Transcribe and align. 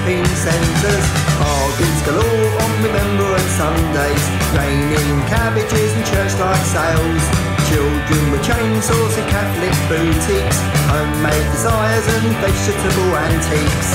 Shopping 0.00 0.24
centres, 0.32 1.06
bargains 1.36 2.02
galore 2.08 2.52
on 2.64 2.72
Remembrance 2.82 3.52
Sundays, 3.60 4.24
raining 4.56 5.20
cabbages 5.28 5.92
and 5.92 6.04
church-like 6.06 6.64
sales, 6.64 7.24
children 7.68 8.22
with 8.32 8.40
chainsaws 8.40 9.14
in 9.20 9.26
Catholic 9.28 9.74
boutiques, 9.92 10.58
homemade 10.88 11.48
desires 11.52 12.06
and 12.16 12.32
vegetable 12.40 13.12
antiques. 13.28 13.90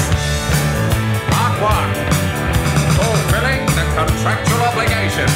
Part 1.34 1.58
1. 1.58 1.90
Fulfilling 2.98 3.66
the 3.74 3.86
contractual 3.98 4.62
obligation. 4.62 5.30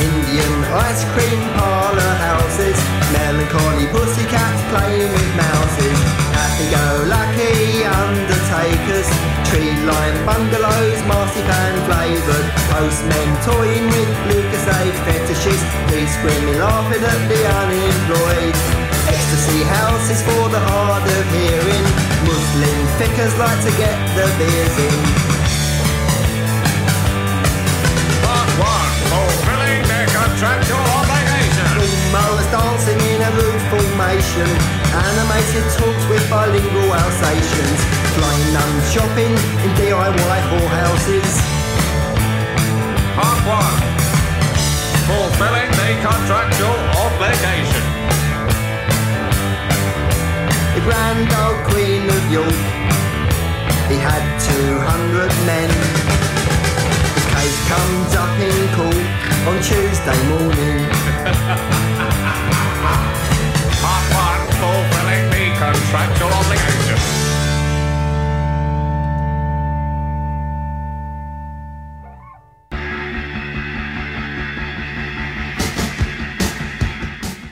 Indian 0.00 0.54
ice 0.88 1.04
cream 1.12 1.40
parlour 1.60 2.14
houses, 2.24 2.78
melancholy 3.12 3.86
pussycats 3.92 4.62
playing 4.72 5.12
with 5.12 5.36
mouses, 5.36 6.29
happy-go-lucky 6.60 7.84
undertakers, 7.84 9.08
tree-lined 9.48 10.20
bungalows, 10.26 11.00
marzipan 11.08 11.74
flavoured, 11.88 12.46
postmen 12.68 13.30
toying 13.44 13.86
with 13.88 14.10
Lucozade 14.28 14.96
fetishes, 15.04 15.60
police 15.88 16.12
screaming 16.20 16.58
laughing 16.60 17.02
at 17.02 17.22
the 17.28 17.40
unemployed, 17.64 18.54
ecstasy 19.08 19.62
houses 19.64 20.20
for 20.22 20.48
the 20.52 20.60
hard 20.60 21.02
of 21.02 21.26
hearing, 21.32 21.86
Muslim 22.28 22.78
fickers 22.98 23.34
like 23.38 23.60
to 23.64 23.72
get 23.80 23.96
the 24.16 24.26
beers 24.36 24.76
in. 24.84 25.00
Part 28.20 28.50
1. 28.60 28.68
Fulfilling 29.08 29.82
their 29.88 30.08
contractual 30.12 30.84
obligation. 31.00 31.88
Mowers 32.12 32.48
dancing 32.52 33.00
in 33.00 33.20
a 33.22 33.30
roof 33.38 33.62
formation 33.70 34.79
Animated 34.90 35.70
talks 35.78 36.04
with 36.10 36.28
bilingual 36.28 36.90
Alsatians. 36.90 37.80
Flying 38.18 38.52
nuns 38.52 38.92
shopping 38.92 39.30
in 39.30 39.70
DIY 39.78 40.40
whorehouses. 40.50 41.30
Part 43.14 43.38
1. 43.46 43.54
Fulfilling 45.06 45.70
the 45.78 45.94
contractual 46.02 46.74
obligation. 47.06 47.86
The 50.74 50.82
grand 50.82 51.30
old 51.38 51.62
Queen 51.70 52.10
of 52.10 52.22
York. 52.32 52.60
He 53.86 53.94
had 53.94 54.22
200 54.42 55.30
men. 55.46 55.70
His 57.14 57.26
case 57.30 57.58
comes 57.70 58.10
up 58.18 58.34
in 58.42 58.58
court 58.74 59.06
on 59.46 59.54
Tuesday 59.62 60.18
morning. 60.34 60.82
contractual 65.90 66.28
obligation. 66.28 66.96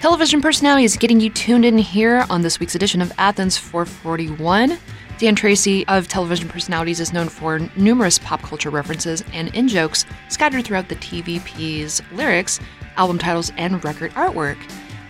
Television 0.01 0.41
personalities 0.41 0.93
is 0.93 0.97
getting 0.97 1.19
you 1.19 1.31
tuned 1.31 1.65
in 1.65 1.77
here 1.79 2.25
on 2.31 2.43
this 2.43 2.61
week's 2.61 2.77
edition 2.77 3.03
of 3.03 3.13
Athens 3.19 3.57
441. 3.57 4.79
Dan 5.19 5.35
Treacy 5.35 5.85
of 5.89 6.07
Television 6.07 6.49
Personalities 6.49 7.01
is 7.01 7.13
known 7.13 7.29
for 7.29 7.59
numerous 7.77 8.21
pop 8.21 8.41
culture 8.43 8.71
references 8.71 9.25
and 9.33 9.53
in 9.57 9.67
jokes 9.67 10.05
scattered 10.29 10.65
throughout 10.65 10.89
the 10.89 10.95
TVP's 10.97 12.01
lyrics, 12.13 12.61
album 12.97 13.19
titles, 13.19 13.51
and 13.57 13.85
record 13.85 14.13
artwork. 14.13 14.59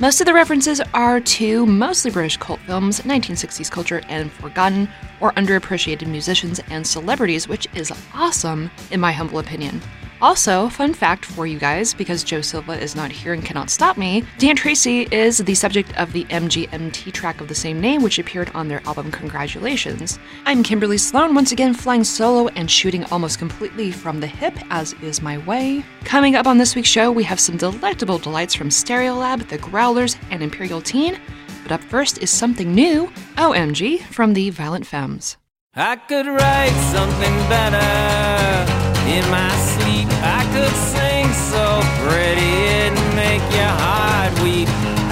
Most 0.00 0.20
of 0.20 0.26
the 0.26 0.32
references 0.32 0.80
are 0.94 1.18
to 1.18 1.66
mostly 1.66 2.12
British 2.12 2.36
cult 2.36 2.60
films, 2.60 3.00
1960s 3.00 3.68
culture, 3.68 4.00
and 4.08 4.30
forgotten 4.30 4.88
or 5.18 5.32
underappreciated 5.32 6.06
musicians 6.06 6.60
and 6.70 6.86
celebrities, 6.86 7.48
which 7.48 7.66
is 7.74 7.92
awesome, 8.14 8.70
in 8.92 9.00
my 9.00 9.10
humble 9.10 9.40
opinion. 9.40 9.80
Also, 10.20 10.68
fun 10.68 10.92
fact 10.92 11.24
for 11.24 11.46
you 11.46 11.60
guys, 11.60 11.94
because 11.94 12.24
Joe 12.24 12.40
Silva 12.40 12.72
is 12.72 12.96
not 12.96 13.12
here 13.12 13.32
and 13.32 13.44
cannot 13.44 13.70
stop 13.70 13.96
me, 13.96 14.24
Dan 14.38 14.56
Treacy 14.56 15.12
is 15.12 15.38
the 15.38 15.54
subject 15.54 15.96
of 15.96 16.12
the 16.12 16.24
MGMT 16.24 17.12
track 17.12 17.40
of 17.40 17.46
the 17.46 17.54
same 17.54 17.80
name, 17.80 18.02
which 18.02 18.18
appeared 18.18 18.50
on 18.52 18.66
their 18.66 18.82
album 18.84 19.12
Congratulations. 19.12 20.18
I'm 20.44 20.64
Kimberly 20.64 20.98
Sloan, 20.98 21.36
once 21.36 21.52
again 21.52 21.72
flying 21.72 22.02
solo 22.02 22.48
and 22.48 22.68
shooting 22.68 23.04
almost 23.04 23.38
completely 23.38 23.92
from 23.92 24.18
the 24.18 24.26
hip, 24.26 24.54
as 24.70 24.92
is 24.94 25.22
my 25.22 25.38
way. 25.38 25.84
Coming 26.02 26.34
up 26.34 26.48
on 26.48 26.58
this 26.58 26.74
week's 26.74 26.88
show, 26.88 27.12
we 27.12 27.22
have 27.22 27.38
some 27.38 27.56
delectable 27.56 28.18
delights 28.18 28.54
from 28.54 28.70
Stereolab, 28.70 29.48
The 29.48 29.58
Growlers, 29.58 30.16
and 30.32 30.42
Imperial 30.42 30.80
Teen. 30.80 31.20
But 31.62 31.70
up 31.70 31.80
first 31.84 32.18
is 32.18 32.30
something 32.30 32.74
new, 32.74 33.06
OMG, 33.36 34.02
from 34.06 34.34
the 34.34 34.50
Violent 34.50 34.86
Femmes. 34.86 35.36
I 35.76 35.94
could 35.94 36.26
write 36.26 36.90
something 36.92 37.34
better 37.48 38.87
in 39.08 39.24
my 39.30 39.50
sleep. 39.72 40.08
I 40.20 40.44
could 40.52 40.76
sing 40.92 41.26
so 41.32 41.64
pretty 42.04 42.52
it'd 42.76 42.98
make 43.16 43.44
your 43.56 43.74
heart 43.84 44.32
weep. 44.44 44.68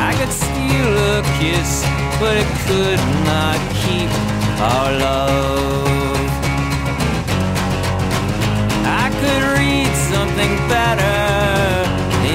I 0.09 0.12
could 0.19 0.33
steal 0.33 0.91
a 1.12 1.23
kiss, 1.41 1.83
but 2.21 2.37
it 2.37 2.51
could 2.69 3.01
not 3.25 3.59
keep 3.81 4.11
our 4.61 4.91
love. 5.05 6.21
I 8.85 9.06
could 9.21 9.45
read 9.56 9.93
something 10.12 10.53
better 10.69 11.17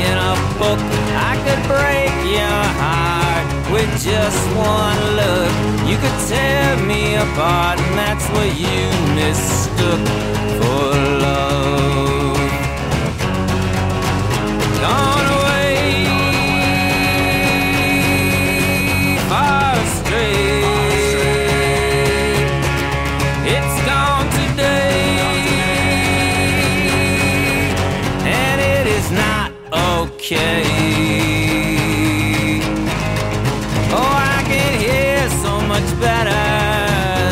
in 0.02 0.16
a 0.18 0.36
book. 0.58 0.82
I 1.30 1.34
could 1.46 1.62
break 1.70 2.14
your 2.38 2.62
heart 2.82 3.46
with 3.74 3.92
just 4.02 4.42
one 4.58 5.02
look. 5.22 5.54
You 5.90 5.98
could 6.02 6.18
tear 6.28 6.78
me 6.92 7.16
apart, 7.16 7.80
and 7.80 7.94
that's 8.02 8.28
what 8.34 8.50
you 8.58 8.82
mistook 9.14 10.02
for 10.58 10.96
love. 10.96 11.21
Gone 14.82 15.28
away, 15.38 16.06
far. 19.30 19.62
It's 23.44 23.86
gone 23.86 24.30
today, 24.30 25.02
and 28.26 28.62
it 28.62 28.88
is 28.88 29.12
not 29.12 29.52
okay. 29.72 30.64
Oh, 33.92 34.14
I 34.38 34.44
can 34.46 34.80
hear 34.80 35.30
so 35.44 35.60
much 35.62 35.90
better 36.00 36.46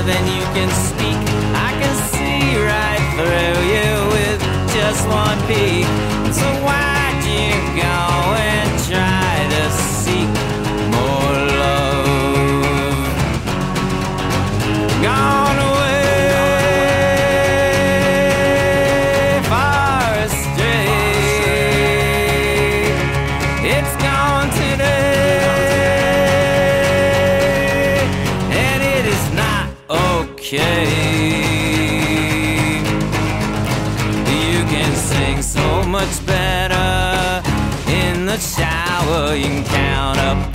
than 0.10 0.24
you 0.28 0.44
can 0.54 0.70
speak. 0.88 1.18
I 1.54 1.72
can 1.80 1.96
see 2.12 2.58
right 2.58 3.04
through 3.16 3.60
you 3.74 3.90
with 4.14 4.40
just 4.74 5.08
one 5.08 5.40
peek. 5.48 6.09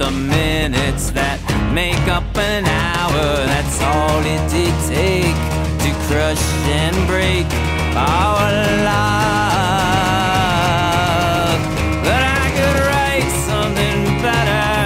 The 0.05 0.11
minutes 0.11 1.11
that 1.13 1.41
make 1.73 2.07
up 2.13 2.29
an 2.37 2.67
hour. 2.67 3.25
That's 3.49 3.81
all 3.81 4.21
it 4.21 4.45
did 4.53 4.75
take 4.85 5.39
to 5.81 5.91
crush 6.05 6.45
and 6.69 6.93
break 7.09 7.49
our 7.97 8.53
love. 8.85 9.65
But 12.05 12.21
I 12.21 12.47
could 12.53 12.79
write 12.85 13.33
something 13.49 14.21
better 14.21 14.77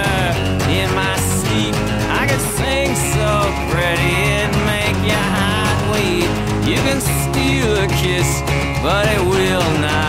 in 0.71 0.87
my 0.95 1.15
sleep. 1.35 1.75
I 2.15 2.23
could 2.29 2.45
sing 2.55 2.95
so 3.11 3.27
pretty 3.75 4.15
and 4.39 4.55
make 4.71 4.99
your 5.03 5.27
heart 5.35 5.79
wait. 5.91 6.31
You 6.63 6.79
can 6.87 7.03
steal 7.03 7.75
a 7.75 7.87
kiss, 7.99 8.29
but 8.79 9.03
it 9.11 9.19
will 9.19 9.67
not 9.83 10.08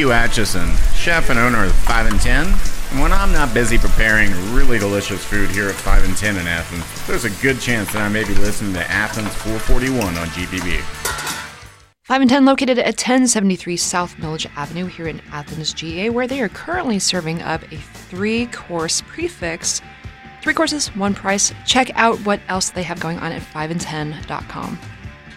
Hugh 0.00 0.08
Acheson, 0.08 0.74
chef 0.94 1.28
and 1.28 1.38
owner 1.38 1.66
of 1.66 1.74
5 1.74 2.06
and 2.06 2.18
10. 2.18 2.46
And 2.46 3.00
when 3.02 3.12
I'm 3.12 3.32
not 3.32 3.52
busy 3.52 3.76
preparing 3.76 4.30
really 4.54 4.78
delicious 4.78 5.22
food 5.22 5.50
here 5.50 5.68
at 5.68 5.74
5 5.74 6.04
and 6.04 6.16
10 6.16 6.38
in 6.38 6.46
Athens, 6.46 7.06
there's 7.06 7.26
a 7.26 7.42
good 7.42 7.60
chance 7.60 7.92
that 7.92 8.00
I 8.00 8.08
may 8.08 8.24
be 8.24 8.32
listening 8.36 8.72
to 8.72 8.90
Athens 8.90 9.28
441 9.34 10.16
on 10.16 10.26
GPB. 10.28 10.80
5 12.04 12.20
and 12.22 12.30
10 12.30 12.46
located 12.46 12.78
at 12.78 12.94
1073 12.94 13.76
South 13.76 14.18
Milledge 14.18 14.46
Avenue 14.56 14.86
here 14.86 15.06
in 15.06 15.20
Athens, 15.32 15.74
GA, 15.74 16.08
where 16.08 16.26
they 16.26 16.40
are 16.40 16.48
currently 16.48 16.98
serving 16.98 17.42
up 17.42 17.62
a 17.70 17.76
three 17.76 18.46
course 18.46 19.02
prix 19.02 19.28
fixe. 19.28 19.82
Three 20.40 20.54
courses, 20.54 20.88
one 20.96 21.12
price. 21.12 21.52
Check 21.66 21.90
out 21.94 22.18
what 22.20 22.40
else 22.48 22.70
they 22.70 22.84
have 22.84 23.00
going 23.00 23.18
on 23.18 23.32
at 23.32 23.42
5and10.com. 23.42 24.78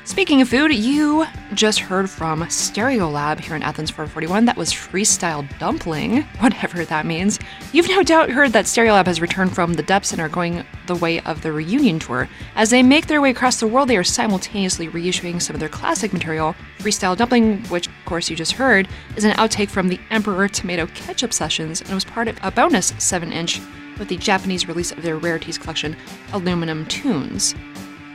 Speaking 0.05 0.41
of 0.41 0.49
food, 0.49 0.73
you 0.73 1.25
just 1.53 1.79
heard 1.79 2.09
from 2.09 2.41
Stereolab 2.43 3.39
here 3.39 3.55
in 3.55 3.63
Athens 3.63 3.89
441. 3.89 4.43
That 4.43 4.57
was 4.57 4.73
freestyle 4.73 5.47
dumpling, 5.59 6.23
whatever 6.39 6.83
that 6.83 7.05
means. 7.05 7.39
You've 7.71 7.87
no 7.87 8.03
doubt 8.03 8.29
heard 8.29 8.51
that 8.51 8.65
Stereolab 8.65 9.05
has 9.05 9.21
returned 9.21 9.55
from 9.55 9.75
the 9.75 9.81
depths 9.81 10.11
and 10.11 10.19
are 10.19 10.27
going 10.27 10.65
the 10.87 10.95
way 10.95 11.21
of 11.21 11.41
the 11.41 11.53
reunion 11.53 11.99
tour. 11.99 12.27
As 12.57 12.69
they 12.69 12.83
make 12.83 13.07
their 13.07 13.21
way 13.21 13.29
across 13.29 13.61
the 13.61 13.67
world, 13.67 13.87
they 13.87 13.95
are 13.95 14.03
simultaneously 14.03 14.89
reissuing 14.89 15.41
some 15.41 15.55
of 15.55 15.61
their 15.61 15.69
classic 15.69 16.11
material. 16.11 16.53
Freestyle 16.79 17.15
dumpling, 17.15 17.63
which 17.67 17.87
of 17.87 17.93
course 18.03 18.29
you 18.29 18.35
just 18.35 18.51
heard, 18.51 18.89
is 19.15 19.23
an 19.23 19.31
outtake 19.37 19.69
from 19.69 19.87
the 19.87 20.01
Emperor 20.11 20.49
Tomato 20.49 20.85
Ketchup 20.87 21.31
sessions 21.31 21.79
and 21.79 21.91
was 21.91 22.03
part 22.03 22.27
of 22.27 22.37
a 22.43 22.51
bonus 22.51 22.93
7 22.99 23.31
inch 23.31 23.61
with 23.97 24.09
the 24.09 24.17
Japanese 24.17 24.67
release 24.67 24.91
of 24.91 25.01
their 25.01 25.15
rarities 25.15 25.57
collection, 25.57 25.95
Aluminum 26.33 26.85
Tunes. 26.87 27.55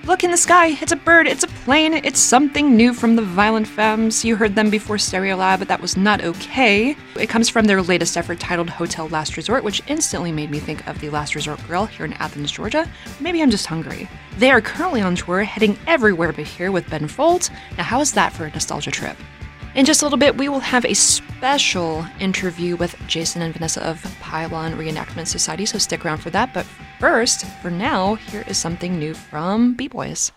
Look 0.05 0.25
in 0.25 0.31
the 0.31 0.37
sky, 0.39 0.69
it's 0.81 0.93
a 0.93 0.97
bird, 0.97 1.27
it's 1.27 1.45
a 1.45 1.49
plane, 1.49 1.93
it's 1.93 2.19
something 2.19 2.75
new 2.75 2.95
from 2.95 3.15
the 3.15 3.23
Violent 3.23 3.67
Femmes. 3.67 4.25
You 4.25 4.37
heard 4.37 4.55
them 4.55 4.71
before 4.71 4.97
Stereolab, 4.97 5.59
but 5.59 5.69
that 5.69 5.83
was 5.83 5.99
not 5.99 6.25
okay. 6.25 6.97
It 7.15 7.29
comes 7.29 7.51
from 7.51 7.67
their 7.67 7.83
latest 7.83 8.17
effort 8.17 8.41
titled 8.41 8.71
Hotel 8.71 9.09
Last 9.09 9.37
Resort, 9.37 9.65
which 9.65 9.83
instantly 9.87 10.33
made 10.33 10.51
me 10.51 10.61
think 10.61 10.87
of 10.87 10.99
the 11.01 11.11
Last 11.11 11.35
Resort 11.35 11.63
Grill 11.67 11.85
here 11.85 12.07
in 12.07 12.15
Athens, 12.15 12.51
Georgia. 12.51 12.89
Maybe 13.21 13.43
I'm 13.43 13.51
just 13.51 13.67
hungry. 13.67 14.09
They 14.39 14.51
are 14.51 14.63
currently 14.63 15.03
on 15.03 15.15
tour, 15.15 15.43
heading 15.43 15.79
everywhere 15.87 16.33
but 16.33 16.47
here 16.47 16.73
with 16.73 16.89
Ben 16.89 17.07
Folds. 17.07 17.51
Now, 17.77 17.85
how 17.85 18.01
is 18.01 18.13
that 18.13 18.33
for 18.33 18.47
a 18.47 18.51
nostalgia 18.51 18.91
trip? 18.91 19.17
In 19.75 19.85
just 19.85 20.01
a 20.01 20.07
little 20.07 20.19
bit, 20.19 20.37
we 20.37 20.49
will 20.49 20.61
have 20.61 20.87
a 20.87 20.95
special 20.95 22.07
interview 22.19 22.77
with 22.77 22.97
Jason 23.07 23.43
and 23.43 23.53
Vanessa 23.53 23.85
of 23.87 24.03
Pylon 24.21 24.73
Reenactment 24.73 25.27
Society, 25.27 25.67
so 25.67 25.79
stick 25.79 26.05
around 26.05 26.19
for 26.19 26.31
that. 26.31 26.55
But 26.55 26.67
first, 26.99 27.45
for 27.63 27.71
now, 27.71 28.15
here 28.15 28.45
is 28.47 28.59
something 28.59 28.99
new 28.99 29.15
from 29.15 29.75
B 29.75 29.89
Boys. 29.89 30.33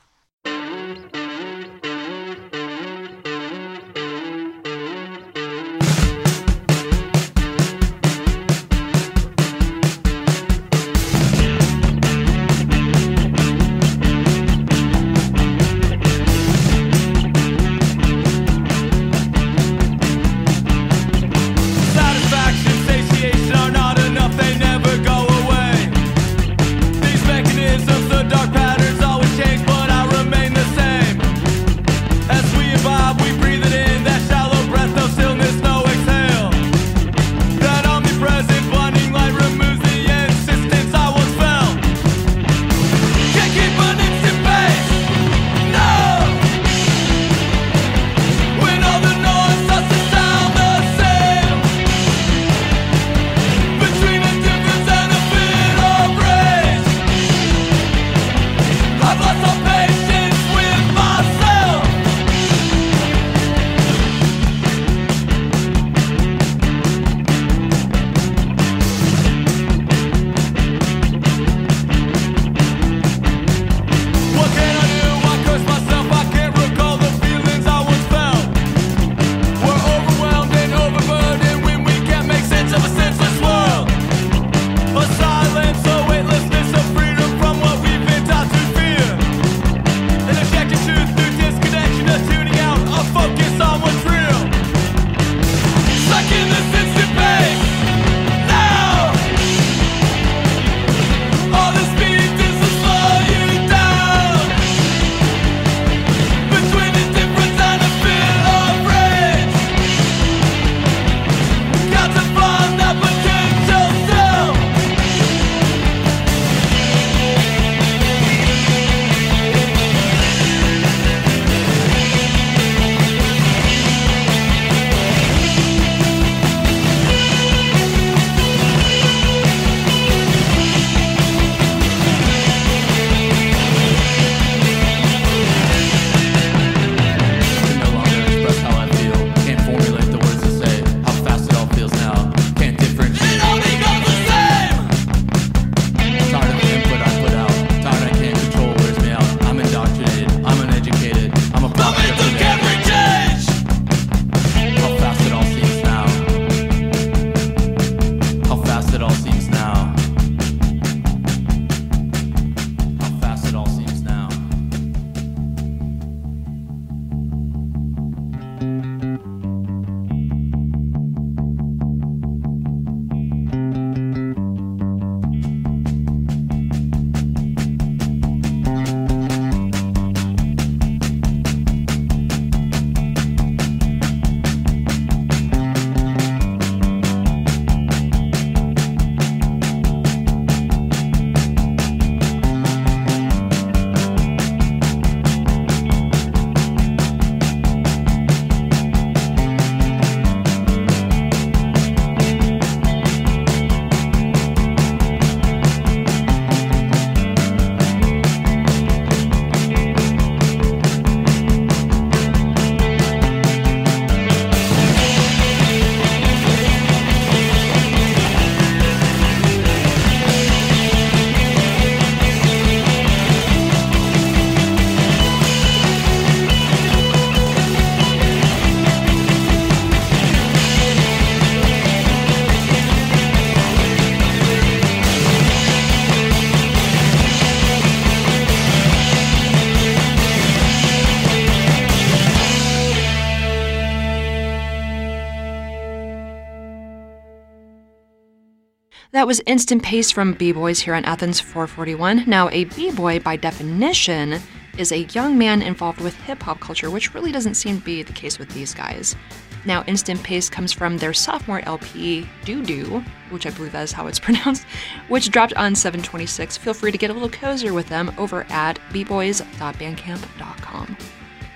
That 249.21 249.27
was 249.27 249.39
Instant 249.45 249.83
Pace 249.83 250.09
from 250.09 250.33
B 250.33 250.51
Boys 250.51 250.79
here 250.79 250.95
on 250.95 251.05
Athens 251.05 251.39
441. 251.39 252.23
Now, 252.25 252.49
a 252.49 252.63
B 252.63 252.89
Boy, 252.89 253.19
by 253.19 253.35
definition, 253.35 254.39
is 254.79 254.91
a 254.91 255.03
young 255.13 255.37
man 255.37 255.61
involved 255.61 256.01
with 256.01 256.15
hip 256.21 256.41
hop 256.41 256.59
culture, 256.59 256.89
which 256.89 257.13
really 257.13 257.31
doesn't 257.31 257.53
seem 257.53 257.77
to 257.77 257.85
be 257.85 258.01
the 258.01 258.13
case 258.13 258.39
with 258.39 258.49
these 258.49 258.73
guys. 258.73 259.15
Now, 259.63 259.83
Instant 259.85 260.23
Pace 260.23 260.49
comes 260.49 260.73
from 260.73 260.97
their 260.97 261.13
sophomore 261.13 261.61
LP, 261.67 262.27
Doo 262.45 262.63
Doo, 262.63 263.03
which 263.29 263.45
I 263.45 263.51
believe 263.51 263.73
that 263.73 263.83
is 263.83 263.91
how 263.91 264.07
it's 264.07 264.17
pronounced, 264.19 264.63
which 265.07 265.29
dropped 265.29 265.53
on 265.53 265.75
726. 265.75 266.57
Feel 266.57 266.73
free 266.73 266.91
to 266.91 266.97
get 266.97 267.11
a 267.11 267.13
little 267.13 267.29
cozier 267.29 267.75
with 267.75 267.89
them 267.89 268.11
over 268.17 268.47
at 268.49 268.79
bboys.bandcamp.com. 268.89 270.97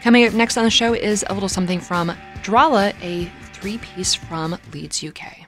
Coming 0.03 0.27
up 0.27 0.33
next 0.33 0.57
on 0.57 0.65
the 0.65 0.69
show 0.69 0.93
is 0.93 1.25
a 1.29 1.33
little 1.33 1.49
something 1.49 1.79
from 1.79 2.09
Drahla, 2.43 2.93
a 3.01 3.25
three 3.53 3.79
piece 3.79 4.13
from 4.13 4.55
Leeds, 4.71 5.03
UK. 5.03 5.47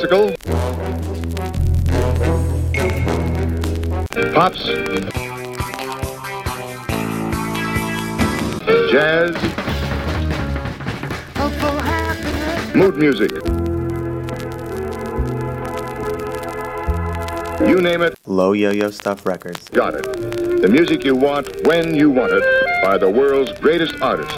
Classical? 0.00 0.30
Pops? 4.32 4.64
Jazz? 8.90 9.36
Mood 12.74 12.96
music? 12.96 13.30
You 17.60 17.82
name 17.82 18.00
it, 18.00 18.18
Low 18.26 18.52
Yo 18.54 18.70
Yo 18.70 18.90
Stuff 18.90 19.26
Records. 19.26 19.68
got 19.68 19.94
it. 19.94 20.62
The 20.62 20.68
music 20.68 21.04
you 21.04 21.14
want, 21.14 21.66
when 21.66 21.94
you 21.94 22.08
want 22.08 22.32
it, 22.32 22.82
by 22.82 22.96
the 22.96 23.10
world's 23.10 23.52
greatest 23.58 24.00
artists. 24.00 24.34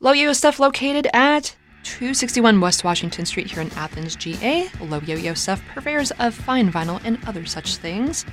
Low 0.00 0.12
Yo-Yo 0.12 0.32
Stuff 0.32 0.58
located 0.58 1.08
at 1.12 1.54
261 1.88 2.60
West 2.60 2.84
Washington 2.84 3.24
Street 3.24 3.50
here 3.50 3.62
in 3.62 3.72
Athens, 3.72 4.14
GA. 4.14 4.68
Low 4.80 5.00
Yo-Yo 5.00 5.32
Stuff, 5.32 5.62
purveyors 5.68 6.10
of 6.12 6.34
fine 6.34 6.70
vinyl 6.70 7.00
and 7.02 7.18
other 7.26 7.46
such 7.46 7.76
things. 7.76 8.26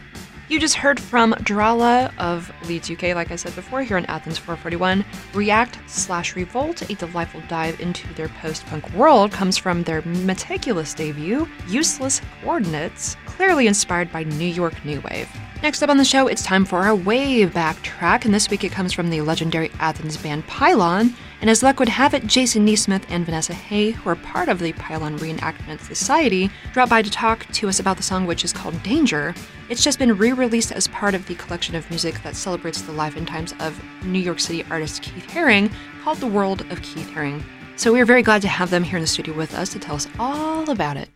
You 0.50 0.60
just 0.60 0.76
heard 0.76 1.00
from 1.00 1.34
Drahla 1.36 2.16
of 2.20 2.52
Leeds, 2.68 2.92
UK, 2.92 3.16
like 3.16 3.32
I 3.32 3.36
said 3.36 3.56
before, 3.56 3.82
here 3.82 3.98
in 3.98 4.06
Athens 4.08 4.38
441. 4.38 5.04
React 5.34 5.80
slash 5.90 6.36
Revolt, 6.36 6.88
a 6.90 6.96
delightful 6.96 7.42
dive 7.48 7.80
into 7.80 8.14
their 8.14 8.28
post 8.28 8.66
punk 8.68 8.88
world, 8.92 9.32
comes 9.32 9.58
from 9.58 9.84
their 9.84 10.02
meticulous 10.04 10.94
debut, 10.94 11.48
Useless 11.68 12.22
Coordinates, 12.42 13.16
clearly 13.26 13.68
inspired 13.68 14.12
by 14.12 14.24
New 14.24 14.46
York 14.46 14.84
New 14.84 15.02
Wave. 15.10 15.30
Next 15.64 15.82
up 15.82 15.90
on 15.90 15.98
the 15.98 16.06
show, 16.06 16.28
it's 16.28 16.44
time 16.44 16.66
for 16.66 16.80
our 16.80 16.94
way 16.94 17.46
back 17.46 17.82
track, 17.82 18.26
and 18.26 18.34
this 18.34 18.50
week 18.50 18.64
it 18.64 18.72
comes 18.72 18.94
from 18.94 19.10
the 19.10 19.22
legendary 19.22 19.72
Athens 19.80 20.18
band 20.18 20.46
Pylon. 20.46 21.16
And 21.46 21.52
as 21.52 21.62
luck 21.62 21.78
would 21.78 21.90
have 21.90 22.16
it, 22.16 22.26
Jason 22.26 22.66
NeSmith 22.66 23.04
and 23.08 23.24
Vanessa 23.24 23.54
Hay, 23.54 23.92
who 23.92 24.10
are 24.10 24.16
part 24.16 24.50
of 24.50 24.58
the 24.58 24.74
Pylon 24.74 25.20
Reenactment 25.20 25.80
Society, 25.80 26.50
dropped 26.74 26.90
by 26.90 27.04
to 27.04 27.12
talk 27.12 27.46
to 27.52 27.70
us 27.70 27.80
about 27.80 27.98
the 27.98 28.02
song, 28.02 28.26
which 28.26 28.44
is 28.44 28.52
called 28.52 28.82
Danger. 28.82 29.36
It's 29.70 29.84
just 29.84 30.00
been 30.00 30.18
re 30.18 30.32
released 30.32 30.72
as 30.72 30.88
part 30.88 31.14
of 31.14 31.28
the 31.28 31.36
collection 31.36 31.76
of 31.76 31.88
music 31.92 32.24
that 32.24 32.36
celebrates 32.36 32.82
the 32.82 32.94
life 32.94 33.16
and 33.16 33.28
times 33.28 33.54
of 33.60 33.80
New 34.04 34.18
York 34.18 34.40
City 34.40 34.66
artist 34.72 35.04
Keith 35.04 35.28
Haring, 35.28 35.72
called 36.04 36.18
The 36.18 36.26
World 36.26 36.62
of 36.72 36.82
Keith 36.82 37.12
Haring. 37.12 37.44
So 37.76 37.94
we 37.94 38.02
are 38.02 38.06
very 38.06 38.24
glad 38.24 38.42
to 38.42 38.48
have 38.48 38.72
them 38.72 38.82
here 38.82 38.98
in 38.98 39.04
the 39.04 39.08
studio 39.08 39.36
with 39.36 39.54
us 39.54 39.70
to 39.74 39.78
tell 39.78 39.98
us 39.98 40.08
all 40.18 40.68
about 40.72 40.98
it. 40.98 41.10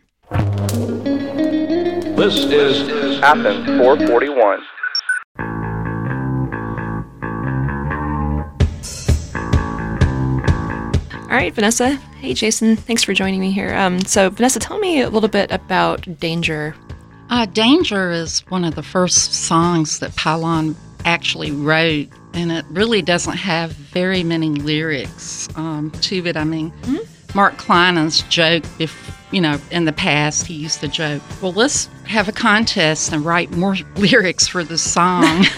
This 2.16 2.36
is 2.36 3.20
Athens 3.20 3.66
441. 3.66 4.60
All 11.30 11.36
right, 11.36 11.54
Vanessa. 11.54 11.90
Hey, 12.20 12.34
Jason. 12.34 12.74
Thanks 12.74 13.04
for 13.04 13.14
joining 13.14 13.38
me 13.38 13.52
here. 13.52 13.72
Um, 13.76 14.00
so, 14.00 14.30
Vanessa, 14.30 14.58
tell 14.58 14.78
me 14.78 15.00
a 15.00 15.08
little 15.08 15.28
bit 15.28 15.52
about 15.52 16.18
Danger. 16.18 16.74
Uh, 17.28 17.46
Danger 17.46 18.10
is 18.10 18.40
one 18.48 18.64
of 18.64 18.74
the 18.74 18.82
first 18.82 19.32
songs 19.32 20.00
that 20.00 20.16
Pylon 20.16 20.74
actually 21.04 21.52
wrote, 21.52 22.08
and 22.34 22.50
it 22.50 22.64
really 22.70 23.00
doesn't 23.00 23.36
have 23.36 23.70
very 23.70 24.24
many 24.24 24.48
lyrics 24.48 25.48
um, 25.56 25.92
to 26.00 26.26
it. 26.26 26.36
I 26.36 26.42
mean, 26.42 26.72
Mark 27.32 27.56
Kleinen's 27.58 28.22
joke, 28.22 28.64
if 28.80 29.16
you 29.30 29.40
know, 29.40 29.60
in 29.70 29.84
the 29.84 29.92
past, 29.92 30.48
he 30.48 30.54
used 30.54 30.80
to 30.80 30.88
joke, 30.88 31.22
"Well, 31.40 31.52
let's 31.52 31.88
have 32.10 32.28
a 32.28 32.32
contest 32.32 33.12
and 33.12 33.24
write 33.24 33.50
more 33.52 33.76
lyrics 33.96 34.46
for 34.46 34.64
the 34.64 34.78
song." 34.78 35.44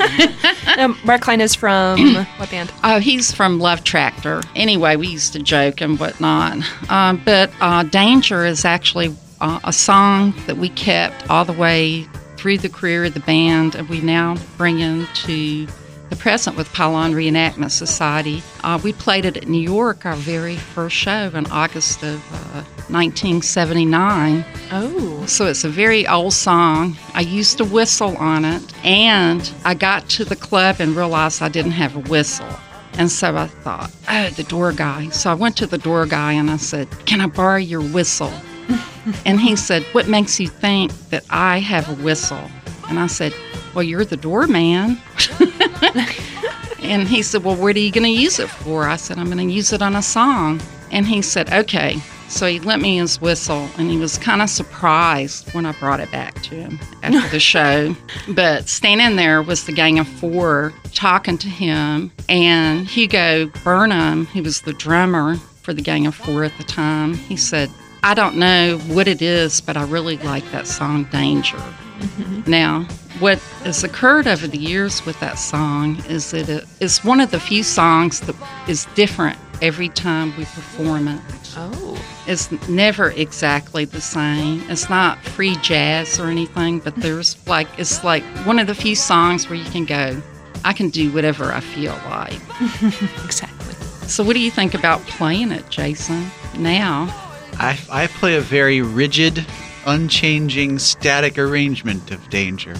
Um, 0.78 0.98
Mark 1.04 1.20
Cline 1.20 1.42
is 1.42 1.54
from 1.54 2.14
what 2.38 2.50
band? 2.50 2.72
Oh, 2.82 2.98
he's 2.98 3.30
from 3.30 3.58
Love 3.58 3.84
Tractor. 3.84 4.40
Anyway, 4.56 4.96
we 4.96 5.08
used 5.08 5.34
to 5.34 5.38
joke 5.42 5.82
and 5.82 5.98
whatnot. 6.00 6.58
Um, 6.90 7.20
but 7.26 7.50
uh, 7.60 7.82
Danger 7.82 8.46
is 8.46 8.64
actually 8.64 9.14
uh, 9.42 9.60
a 9.64 9.72
song 9.72 10.32
that 10.46 10.56
we 10.56 10.70
kept 10.70 11.28
all 11.28 11.44
the 11.44 11.52
way 11.52 12.04
through 12.36 12.58
the 12.58 12.70
career 12.70 13.04
of 13.04 13.12
the 13.12 13.20
band, 13.20 13.74
and 13.74 13.86
we 13.90 14.00
now 14.00 14.36
bring 14.56 14.78
into 14.80 15.66
the 16.12 16.18
present 16.18 16.58
with 16.58 16.70
Pylon 16.74 17.14
Reenactment 17.14 17.70
Society. 17.70 18.42
Uh, 18.62 18.78
we 18.84 18.92
played 18.92 19.24
it 19.24 19.38
at 19.38 19.48
New 19.48 19.62
York, 19.62 20.04
our 20.04 20.14
very 20.14 20.56
first 20.56 20.94
show 20.94 21.30
in 21.32 21.46
August 21.50 22.02
of 22.02 22.18
uh, 22.34 22.62
1979. 22.92 24.44
Oh. 24.72 25.24
So 25.24 25.46
it's 25.46 25.64
a 25.64 25.70
very 25.70 26.06
old 26.06 26.34
song. 26.34 26.98
I 27.14 27.22
used 27.22 27.56
to 27.58 27.64
whistle 27.64 28.14
on 28.18 28.44
it, 28.44 28.62
and 28.84 29.50
I 29.64 29.72
got 29.72 30.10
to 30.10 30.26
the 30.26 30.36
club 30.36 30.76
and 30.80 30.94
realized 30.94 31.40
I 31.40 31.48
didn't 31.48 31.72
have 31.72 31.96
a 31.96 32.00
whistle. 32.00 32.58
And 32.98 33.10
so 33.10 33.34
I 33.34 33.46
thought, 33.46 33.90
oh, 34.10 34.28
the 34.36 34.44
door 34.44 34.72
guy. 34.72 35.08
So 35.08 35.30
I 35.30 35.34
went 35.34 35.56
to 35.56 35.66
the 35.66 35.78
door 35.78 36.04
guy 36.04 36.32
and 36.32 36.50
I 36.50 36.58
said, 36.58 36.90
Can 37.06 37.22
I 37.22 37.26
borrow 37.26 37.56
your 37.56 37.80
whistle? 37.80 38.34
and 39.24 39.40
he 39.40 39.56
said, 39.56 39.82
What 39.92 40.08
makes 40.08 40.38
you 40.38 40.48
think 40.48 40.92
that 41.08 41.24
I 41.30 41.60
have 41.60 41.88
a 41.88 42.02
whistle? 42.02 42.50
And 42.90 42.98
I 42.98 43.06
said, 43.06 43.34
Well, 43.74 43.82
you're 43.82 44.04
the 44.04 44.18
doorman. 44.18 45.00
and 46.82 47.08
he 47.08 47.22
said, 47.22 47.44
Well, 47.44 47.56
what 47.56 47.76
are 47.76 47.80
you 47.80 47.92
going 47.92 48.04
to 48.04 48.10
use 48.10 48.38
it 48.38 48.48
for? 48.48 48.88
I 48.88 48.96
said, 48.96 49.18
I'm 49.18 49.26
going 49.26 49.48
to 49.48 49.54
use 49.54 49.72
it 49.72 49.82
on 49.82 49.96
a 49.96 50.02
song. 50.02 50.60
And 50.90 51.06
he 51.06 51.22
said, 51.22 51.52
Okay. 51.52 52.00
So 52.28 52.46
he 52.46 52.60
lent 52.60 52.80
me 52.80 52.96
his 52.96 53.20
whistle, 53.20 53.68
and 53.76 53.90
he 53.90 53.98
was 53.98 54.16
kind 54.16 54.40
of 54.40 54.48
surprised 54.48 55.52
when 55.52 55.66
I 55.66 55.72
brought 55.72 56.00
it 56.00 56.10
back 56.10 56.40
to 56.44 56.54
him 56.54 56.80
after 57.02 57.28
the 57.28 57.38
show. 57.38 57.94
But 58.28 58.70
standing 58.70 59.16
there 59.16 59.42
was 59.42 59.66
the 59.66 59.72
Gang 59.72 59.98
of 59.98 60.08
Four 60.08 60.72
talking 60.94 61.36
to 61.36 61.48
him, 61.48 62.10
and 62.30 62.88
Hugo 62.88 63.46
Burnham, 63.62 64.24
who 64.26 64.42
was 64.42 64.62
the 64.62 64.72
drummer 64.72 65.36
for 65.60 65.74
the 65.74 65.82
Gang 65.82 66.06
of 66.06 66.14
Four 66.14 66.44
at 66.44 66.56
the 66.56 66.64
time, 66.64 67.14
he 67.14 67.36
said, 67.36 67.70
I 68.02 68.14
don't 68.14 68.36
know 68.36 68.78
what 68.88 69.08
it 69.08 69.20
is, 69.20 69.60
but 69.60 69.76
I 69.76 69.84
really 69.84 70.16
like 70.18 70.50
that 70.52 70.66
song, 70.66 71.04
Danger. 71.12 71.58
Mm-hmm. 71.58 72.50
Now, 72.50 72.88
what 73.22 73.38
has 73.62 73.84
occurred 73.84 74.26
over 74.26 74.48
the 74.48 74.58
years 74.58 75.06
with 75.06 75.18
that 75.20 75.38
song 75.38 75.96
is 76.06 76.32
that 76.32 76.48
it 76.48 76.64
is 76.80 77.04
one 77.04 77.20
of 77.20 77.30
the 77.30 77.38
few 77.38 77.62
songs 77.62 78.18
that 78.18 78.34
is 78.68 78.86
different 78.96 79.38
every 79.62 79.88
time 79.90 80.36
we 80.36 80.44
perform 80.44 81.06
it. 81.06 81.20
Oh. 81.56 82.04
It's 82.26 82.50
never 82.68 83.10
exactly 83.12 83.84
the 83.84 84.00
same. 84.00 84.68
It's 84.68 84.90
not 84.90 85.22
free 85.22 85.54
jazz 85.62 86.18
or 86.18 86.26
anything, 86.26 86.80
but 86.80 86.96
there's 86.96 87.36
like, 87.46 87.68
it's 87.78 88.02
like 88.02 88.24
one 88.44 88.58
of 88.58 88.66
the 88.66 88.74
few 88.74 88.96
songs 88.96 89.48
where 89.48 89.56
you 89.56 89.70
can 89.70 89.84
go, 89.84 90.20
I 90.64 90.72
can 90.72 90.90
do 90.90 91.12
whatever 91.12 91.52
I 91.52 91.60
feel 91.60 91.96
like. 92.06 92.40
exactly. 93.24 93.74
So, 94.08 94.24
what 94.24 94.34
do 94.34 94.40
you 94.40 94.50
think 94.50 94.74
about 94.74 95.00
playing 95.02 95.52
it, 95.52 95.70
Jason, 95.70 96.26
now? 96.58 97.06
I, 97.52 97.78
I 97.88 98.08
play 98.08 98.34
a 98.34 98.40
very 98.40 98.82
rigid, 98.82 99.46
unchanging, 99.86 100.80
static 100.80 101.38
arrangement 101.38 102.10
of 102.10 102.28
danger. 102.28 102.74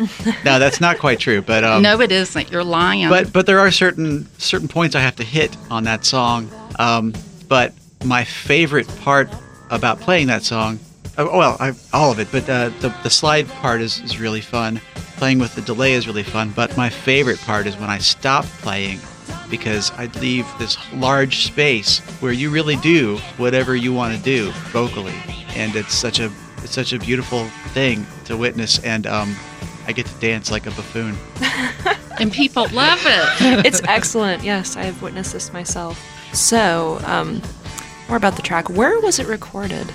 no, 0.44 0.58
that's 0.58 0.80
not 0.80 0.98
quite 0.98 1.18
true, 1.18 1.42
but 1.42 1.62
um, 1.64 1.82
no, 1.82 2.00
it 2.00 2.10
isn't. 2.10 2.50
You're 2.50 2.64
lying. 2.64 3.08
But 3.08 3.32
but 3.32 3.46
there 3.46 3.58
are 3.58 3.70
certain 3.70 4.26
certain 4.38 4.68
points 4.68 4.94
I 4.96 5.00
have 5.00 5.16
to 5.16 5.24
hit 5.24 5.56
on 5.70 5.84
that 5.84 6.04
song. 6.04 6.50
Um, 6.78 7.12
but 7.48 7.74
my 8.04 8.24
favorite 8.24 8.88
part 9.00 9.28
about 9.70 10.00
playing 10.00 10.28
that 10.28 10.42
song, 10.42 10.78
uh, 11.18 11.28
well, 11.30 11.56
I, 11.60 11.72
all 11.92 12.10
of 12.10 12.18
it, 12.18 12.28
but 12.32 12.48
uh, 12.48 12.70
the 12.80 12.94
the 13.02 13.10
slide 13.10 13.48
part 13.48 13.80
is, 13.80 14.00
is 14.00 14.18
really 14.18 14.40
fun. 14.40 14.80
Playing 15.16 15.38
with 15.38 15.54
the 15.54 15.60
delay 15.60 15.92
is 15.92 16.06
really 16.06 16.22
fun. 16.22 16.50
But 16.50 16.76
my 16.76 16.88
favorite 16.88 17.38
part 17.40 17.66
is 17.66 17.76
when 17.76 17.90
I 17.90 17.98
stop 17.98 18.46
playing 18.62 19.00
because 19.50 19.90
I'd 19.98 20.14
leave 20.16 20.46
this 20.58 20.78
large 20.94 21.44
space 21.44 21.98
where 22.20 22.32
you 22.32 22.50
really 22.50 22.76
do 22.76 23.18
whatever 23.36 23.76
you 23.76 23.92
want 23.92 24.16
to 24.16 24.22
do 24.22 24.50
vocally, 24.70 25.16
and 25.56 25.76
it's 25.76 25.94
such 25.94 26.20
a 26.20 26.32
it's 26.62 26.72
such 26.72 26.92
a 26.92 26.98
beautiful 26.98 27.44
thing 27.74 28.06
to 28.26 28.36
witness, 28.36 28.78
and 28.80 29.06
um, 29.06 29.36
I 29.90 29.92
get 29.92 30.06
to 30.06 30.20
dance 30.20 30.52
like 30.52 30.66
a 30.66 30.70
buffoon. 30.70 31.16
and 32.20 32.30
people 32.32 32.68
love 32.68 33.00
it. 33.04 33.66
it's 33.66 33.82
excellent. 33.88 34.44
Yes, 34.44 34.76
I 34.76 34.84
have 34.84 35.02
witnessed 35.02 35.32
this 35.32 35.52
myself. 35.52 36.00
So, 36.32 37.00
um, 37.06 37.42
more 38.06 38.16
about 38.16 38.36
the 38.36 38.42
track. 38.42 38.70
Where 38.70 39.00
was 39.00 39.18
it 39.18 39.26
recorded? 39.26 39.92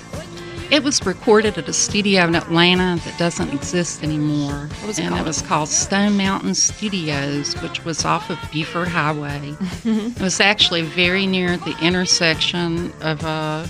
It 0.70 0.84
was 0.84 1.06
recorded 1.06 1.56
at 1.56 1.66
a 1.66 1.72
studio 1.72 2.24
in 2.24 2.34
Atlanta 2.34 3.00
that 3.06 3.18
doesn't 3.18 3.54
exist 3.54 4.02
anymore. 4.02 4.68
What 4.80 4.86
was 4.88 4.98
it 4.98 5.04
and 5.04 5.14
called? 5.14 5.22
it 5.22 5.26
was 5.26 5.40
called 5.40 5.68
Stone 5.70 6.18
Mountain 6.18 6.56
Studios, 6.56 7.54
which 7.62 7.82
was 7.86 8.04
off 8.04 8.28
of 8.28 8.38
Buford 8.52 8.88
Highway. 8.88 9.56
it 9.86 10.20
was 10.20 10.40
actually 10.40 10.82
very 10.82 11.26
near 11.26 11.56
the 11.56 11.74
intersection 11.80 12.92
of 13.00 13.24
uh, 13.24 13.66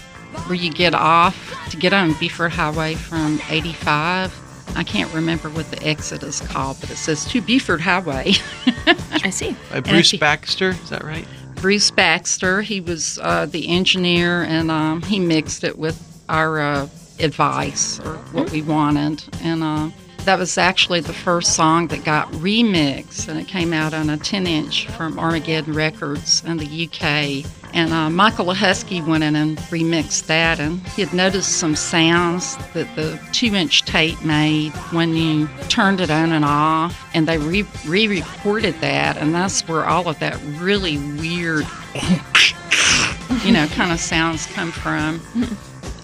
where 0.47 0.57
you 0.57 0.73
get 0.73 0.93
off 0.93 1.69
to 1.71 1.77
get 1.77 1.93
on 1.93 2.15
Buford 2.15 2.51
Highway 2.51 2.97
from 2.97 3.41
85 3.49 4.46
I 4.75 4.85
can't 4.85 5.13
remember 5.15 5.49
what 5.51 5.71
the 5.71 5.83
exit 5.83 6.23
is 6.23 6.41
called, 6.41 6.79
but 6.81 6.91
it 6.91 6.97
says 6.97 7.25
to 7.27 7.41
Buford 7.41 7.81
Highway. 7.81 8.33
I 9.13 9.31
see. 9.31 9.57
By 9.71 9.81
Bruce 9.81 10.11
he- 10.11 10.19
Baxter, 10.19 10.71
is 10.71 10.91
that 10.91 11.05
right? 11.05 11.27
Bruce 11.57 11.91
Baxter, 11.91 12.61
he 12.61 12.81
was 12.81 13.19
uh, 13.23 13.47
the 13.47 13.69
engineer, 13.69 14.43
and 14.43 14.71
um, 14.71 15.03
he 15.03 15.19
mixed 15.19 15.65
it 15.65 15.79
with 15.79 15.99
our 16.29 16.61
uh, 16.61 16.89
advice 17.19 17.99
or 18.01 18.17
what 18.33 18.51
we 18.51 18.61
wanted. 18.61 19.25
And 19.43 19.63
uh, 19.63 19.91
that 20.27 20.41
was 20.41 20.59
actually 20.59 20.99
the 21.01 21.13
first 21.13 21.55
song 21.55 21.87
that 21.87 22.05
got 22.05 22.31
remixed, 22.33 23.29
and 23.29 23.39
it 23.39 23.47
came 23.47 23.73
out 23.73 23.95
on 23.95 24.11
a 24.11 24.17
10 24.17 24.47
inch 24.47 24.89
from 24.89 25.19
Armageddon 25.21 25.73
Records 25.73 26.45
in 26.45 26.57
the 26.57 26.67
UK. 26.67 27.49
And 27.73 27.93
uh, 27.93 28.11
Michael 28.11 28.47
Lahusky 28.47 29.07
went 29.07 29.23
in 29.23 29.37
and 29.37 29.57
remixed 29.59 30.27
that, 30.27 30.59
and 30.59 30.85
he 30.89 31.03
had 31.03 31.15
noticed 31.15 31.59
some 31.59 31.77
sounds 31.77 32.57
that 32.75 32.95
the 32.97 33.21
two 33.33 33.55
inch 33.55 33.83
tape 33.83 34.21
made 34.25 34.73
when 34.91 35.15
you 35.15 35.49
turned 35.69 36.01
it 36.01 36.11
on 36.11 36.33
and 36.33 36.45
off, 36.45 37.09
and 37.15 37.29
they 37.29 37.39
re 37.39 37.65
recorded 38.09 38.75
that, 38.81 39.17
and 39.19 39.33
that's 39.33 39.67
where 39.69 39.85
all 39.85 40.09
of 40.09 40.19
that 40.19 40.41
really 40.59 40.99
weird, 40.99 41.67
you 43.45 43.53
know, 43.53 43.67
kind 43.69 43.93
of 43.93 44.01
sounds 44.01 44.47
come 44.47 44.73
from. 44.73 45.21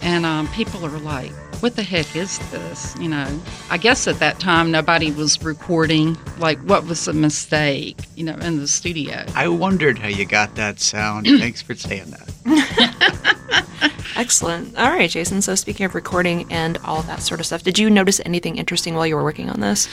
And 0.00 0.24
um, 0.24 0.46
people 0.48 0.84
are 0.86 0.98
like, 0.98 1.32
what 1.62 1.76
the 1.76 1.82
heck 1.82 2.16
is 2.16 2.38
this? 2.50 2.96
You 2.98 3.08
know, 3.08 3.40
I 3.70 3.78
guess 3.78 4.08
at 4.08 4.18
that 4.18 4.40
time 4.40 4.72
nobody 4.72 5.12
was 5.12 5.40
recording. 5.44 6.18
Like, 6.38 6.58
what 6.62 6.84
was 6.86 7.06
a 7.06 7.12
mistake, 7.12 7.96
you 8.16 8.24
know, 8.24 8.34
in 8.34 8.58
the 8.58 8.66
studio? 8.66 9.24
I 9.36 9.46
wondered 9.46 9.96
how 9.96 10.08
you 10.08 10.24
got 10.24 10.56
that 10.56 10.80
sound. 10.80 11.26
Thanks 11.38 11.62
for 11.62 11.76
saying 11.76 12.10
that. 12.10 13.66
Excellent. 14.16 14.76
All 14.76 14.90
right, 14.90 15.08
Jason. 15.08 15.40
So 15.40 15.54
speaking 15.54 15.86
of 15.86 15.94
recording 15.94 16.52
and 16.52 16.78
all 16.78 17.02
that 17.02 17.22
sort 17.22 17.38
of 17.38 17.46
stuff, 17.46 17.62
did 17.62 17.78
you 17.78 17.88
notice 17.88 18.20
anything 18.26 18.56
interesting 18.56 18.94
while 18.96 19.06
you 19.06 19.14
were 19.14 19.22
working 19.22 19.48
on 19.48 19.60
this? 19.60 19.88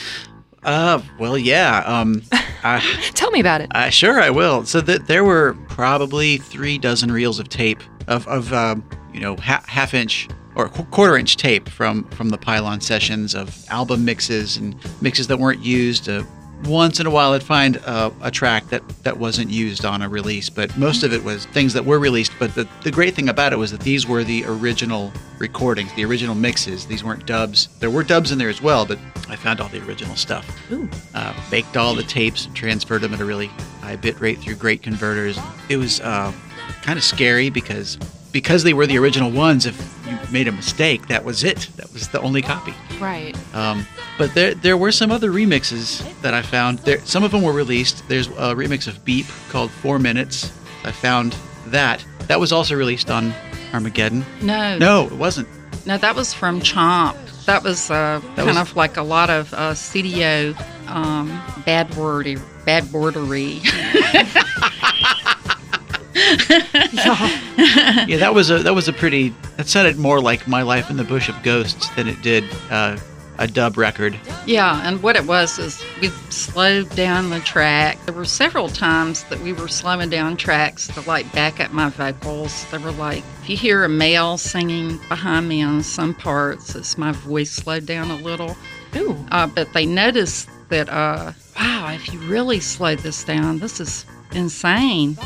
Uh, 0.64 1.00
well, 1.20 1.38
yeah. 1.38 1.84
Um, 1.86 2.22
I, 2.64 2.80
Tell 3.14 3.30
me 3.30 3.38
about 3.38 3.60
it. 3.60 3.70
Uh, 3.74 3.90
sure, 3.90 4.20
I 4.20 4.30
will. 4.30 4.66
So 4.66 4.80
th- 4.80 5.02
there 5.02 5.22
were 5.22 5.56
probably 5.68 6.38
three 6.38 6.78
dozen 6.78 7.12
reels 7.12 7.38
of 7.38 7.48
tape 7.48 7.80
of, 8.08 8.26
of 8.26 8.52
um, 8.52 8.84
you 9.14 9.20
know, 9.20 9.36
ha- 9.36 9.64
half 9.68 9.94
inch 9.94 10.28
or 10.60 10.68
quarter 10.68 11.16
inch 11.16 11.36
tape 11.36 11.68
from 11.68 12.04
from 12.10 12.28
the 12.28 12.38
Pylon 12.38 12.80
sessions 12.80 13.34
of 13.34 13.64
album 13.68 14.04
mixes 14.04 14.56
and 14.56 14.74
mixes 15.00 15.26
that 15.28 15.38
weren't 15.38 15.64
used. 15.64 16.08
Uh, 16.08 16.24
once 16.64 17.00
in 17.00 17.06
a 17.06 17.10
while, 17.10 17.32
I'd 17.32 17.42
find 17.42 17.78
uh, 17.86 18.10
a 18.20 18.30
track 18.30 18.68
that, 18.68 18.86
that 19.02 19.16
wasn't 19.16 19.50
used 19.50 19.84
on 19.84 20.02
a 20.02 20.08
release, 20.08 20.50
but 20.50 20.76
most 20.76 21.02
of 21.02 21.12
it 21.12 21.24
was 21.24 21.46
things 21.46 21.72
that 21.72 21.84
were 21.84 21.98
released. 21.98 22.32
But 22.38 22.54
the, 22.54 22.68
the 22.82 22.90
great 22.90 23.14
thing 23.14 23.28
about 23.30 23.52
it 23.52 23.56
was 23.56 23.70
that 23.70 23.80
these 23.80 24.06
were 24.06 24.24
the 24.24 24.44
original 24.44 25.12
recordings, 25.38 25.92
the 25.94 26.04
original 26.04 26.34
mixes. 26.34 26.86
These 26.86 27.02
weren't 27.02 27.24
dubs. 27.26 27.68
There 27.78 27.90
were 27.90 28.02
dubs 28.02 28.30
in 28.30 28.38
there 28.38 28.50
as 28.50 28.60
well, 28.60 28.84
but 28.84 28.98
I 29.28 29.36
found 29.36 29.60
all 29.60 29.68
the 29.68 29.82
original 29.86 30.16
stuff 30.16 30.46
uh, 31.14 31.34
baked 31.50 31.76
all 31.76 31.94
the 31.94 32.02
tapes 32.02 32.44
and 32.46 32.54
transferred 32.54 33.00
them 33.00 33.14
at 33.14 33.20
a 33.20 33.24
really 33.24 33.46
high 33.80 33.96
bit 33.96 34.20
rate 34.20 34.38
through 34.40 34.56
great 34.56 34.82
converters. 34.82 35.38
It 35.68 35.78
was 35.78 36.00
uh, 36.00 36.32
kind 36.82 36.98
of 36.98 37.04
scary 37.04 37.48
because 37.48 37.96
because 38.32 38.62
they 38.64 38.72
were 38.74 38.86
the 38.86 38.98
original 38.98 39.30
ones. 39.30 39.66
If 39.66 39.76
you 40.08 40.18
made 40.32 40.48
a 40.48 40.52
mistake, 40.52 41.08
that 41.08 41.24
was 41.24 41.44
it. 41.44 41.68
That 41.76 41.92
was 41.92 42.08
the 42.08 42.20
only 42.20 42.42
copy. 42.42 42.74
Right. 43.00 43.36
Um, 43.54 43.86
but 44.18 44.34
there 44.34 44.54
there 44.54 44.76
were 44.76 44.92
some 44.92 45.10
other 45.10 45.30
remixes 45.30 46.02
that 46.22 46.34
I 46.34 46.42
found. 46.42 46.78
There 46.80 47.00
some 47.04 47.24
of 47.24 47.30
them 47.32 47.42
were 47.42 47.52
released. 47.52 48.06
There's 48.08 48.28
a 48.28 48.54
remix 48.54 48.86
of 48.86 49.04
Beep 49.04 49.26
called 49.48 49.70
Four 49.70 49.98
Minutes. 49.98 50.52
I 50.84 50.92
found 50.92 51.34
that. 51.66 52.04
That 52.28 52.38
was 52.40 52.52
also 52.52 52.74
released 52.76 53.10
on 53.10 53.32
Armageddon. 53.72 54.24
No. 54.42 54.78
No, 54.78 55.06
it 55.06 55.12
wasn't. 55.12 55.48
No, 55.86 55.98
that 55.98 56.14
was 56.14 56.32
from 56.32 56.60
Chomp. 56.60 57.16
That 57.46 57.64
was 57.64 57.90
uh, 57.90 58.20
That 58.36 58.36
kind 58.36 58.48
was- 58.48 58.56
of 58.70 58.76
like 58.76 58.96
a 58.96 59.02
lot 59.02 59.30
of 59.30 59.52
uh, 59.54 59.74
studio 59.74 60.54
um, 60.86 61.28
bad 61.66 61.92
wordy, 61.96 62.36
bad 62.64 62.84
wordery. 62.92 63.60
yeah, 68.06 68.16
that 68.18 68.32
was 68.34 68.50
a 68.50 68.58
that 68.60 68.74
was 68.74 68.88
a 68.88 68.92
pretty. 68.92 69.34
That 69.56 69.68
sounded 69.68 69.98
more 69.98 70.20
like 70.20 70.46
My 70.46 70.62
Life 70.62 70.90
in 70.90 70.96
the 70.96 71.04
Bush 71.04 71.28
of 71.28 71.42
Ghosts 71.42 71.88
than 71.90 72.08
it 72.08 72.20
did 72.22 72.44
uh, 72.70 72.98
a 73.40 73.46
dub 73.46 73.78
record. 73.78 74.20
Yeah, 74.44 74.86
and 74.86 75.02
what 75.02 75.16
it 75.16 75.24
was 75.26 75.58
is 75.58 75.82
we 76.00 76.08
slowed 76.28 76.94
down 76.94 77.30
the 77.30 77.40
track. 77.40 77.98
There 78.04 78.14
were 78.14 78.26
several 78.26 78.68
times 78.68 79.24
that 79.24 79.40
we 79.40 79.54
were 79.54 79.66
slowing 79.66 80.10
down 80.10 80.36
tracks 80.36 80.88
to 80.88 81.00
like 81.02 81.30
back 81.32 81.58
up 81.58 81.72
my 81.72 81.88
vocals. 81.88 82.70
They 82.70 82.78
were 82.78 82.92
like, 82.92 83.24
if 83.42 83.48
you 83.48 83.56
hear 83.56 83.82
a 83.82 83.88
male 83.88 84.36
singing 84.36 84.98
behind 85.08 85.48
me 85.48 85.62
on 85.62 85.82
some 85.82 86.14
parts, 86.14 86.74
it's 86.74 86.98
my 86.98 87.12
voice 87.12 87.50
slowed 87.50 87.86
down 87.86 88.10
a 88.10 88.16
little. 88.16 88.56
Ooh. 88.94 89.16
Uh, 89.30 89.46
but 89.46 89.72
they 89.72 89.86
noticed 89.86 90.48
that, 90.68 90.90
uh, 90.90 91.32
wow, 91.58 91.92
if 91.94 92.12
you 92.12 92.20
really 92.20 92.60
slow 92.60 92.94
this 92.94 93.24
down, 93.24 93.58
this 93.58 93.80
is 93.80 94.04
insane. 94.32 95.16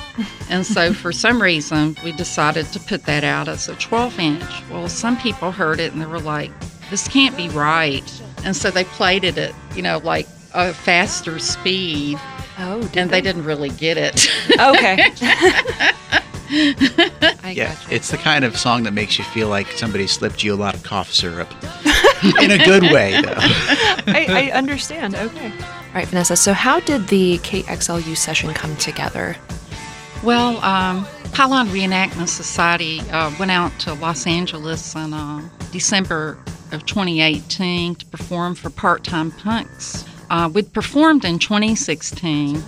and 0.48 0.64
so 0.66 0.92
for 0.92 1.12
some 1.12 1.40
reason, 1.40 1.96
we 2.04 2.12
decided 2.12 2.66
to 2.66 2.80
put 2.80 3.04
that 3.04 3.24
out 3.24 3.48
as 3.48 3.68
a 3.68 3.74
12 3.76 4.18
inch. 4.18 4.68
Well, 4.70 4.88
some 4.88 5.16
people 5.16 5.50
heard 5.50 5.80
it 5.80 5.92
and 5.92 6.00
they 6.02 6.06
were 6.06 6.20
like, 6.20 6.50
this 6.90 7.08
can't 7.08 7.36
be 7.36 7.48
right. 7.48 8.22
And 8.44 8.54
so 8.54 8.70
they 8.70 8.84
played 8.84 9.24
it 9.24 9.38
at, 9.38 9.54
you 9.74 9.82
know, 9.82 9.98
like 9.98 10.28
a 10.52 10.72
faster 10.72 11.38
speed. 11.38 12.18
Oh, 12.58 12.80
did 12.82 12.96
and 12.96 13.10
they? 13.10 13.20
didn't 13.20 13.44
really 13.44 13.70
get 13.70 13.96
it. 13.96 14.28
Okay. 14.52 15.12
I 16.50 17.54
yeah, 17.56 17.76
it's 17.90 18.10
the 18.10 18.18
kind 18.18 18.44
of 18.44 18.56
song 18.56 18.84
that 18.84 18.92
makes 18.92 19.18
you 19.18 19.24
feel 19.24 19.48
like 19.48 19.66
somebody 19.72 20.06
slipped 20.06 20.44
you 20.44 20.54
a 20.54 20.56
lot 20.56 20.74
of 20.74 20.82
cough 20.82 21.12
syrup. 21.12 21.50
In 22.40 22.50
a 22.50 22.58
good 22.64 22.84
way, 22.84 23.20
though. 23.20 23.34
I, 23.36 24.26
I 24.28 24.50
understand. 24.52 25.14
Okay. 25.14 25.52
All 25.94 26.00
right, 26.00 26.08
Vanessa. 26.08 26.34
So, 26.34 26.52
how 26.52 26.80
did 26.80 27.06
the 27.06 27.38
KXLU 27.38 28.16
session 28.16 28.52
come 28.52 28.74
together? 28.78 29.36
Well, 30.24 30.56
um, 30.64 31.06
Pylon 31.30 31.68
Reenactment 31.68 32.26
Society 32.26 32.98
uh, 33.12 33.32
went 33.38 33.52
out 33.52 33.70
to 33.78 33.94
Los 33.94 34.26
Angeles 34.26 34.96
in 34.96 35.14
uh, 35.14 35.48
December 35.70 36.36
of 36.72 36.84
2018 36.84 37.94
to 37.94 38.06
perform 38.06 38.56
for 38.56 38.70
Part 38.70 39.04
Time 39.04 39.30
Punks. 39.30 40.04
Uh, 40.30 40.50
we'd 40.52 40.72
performed 40.72 41.24
in 41.24 41.38
2016 41.38 42.60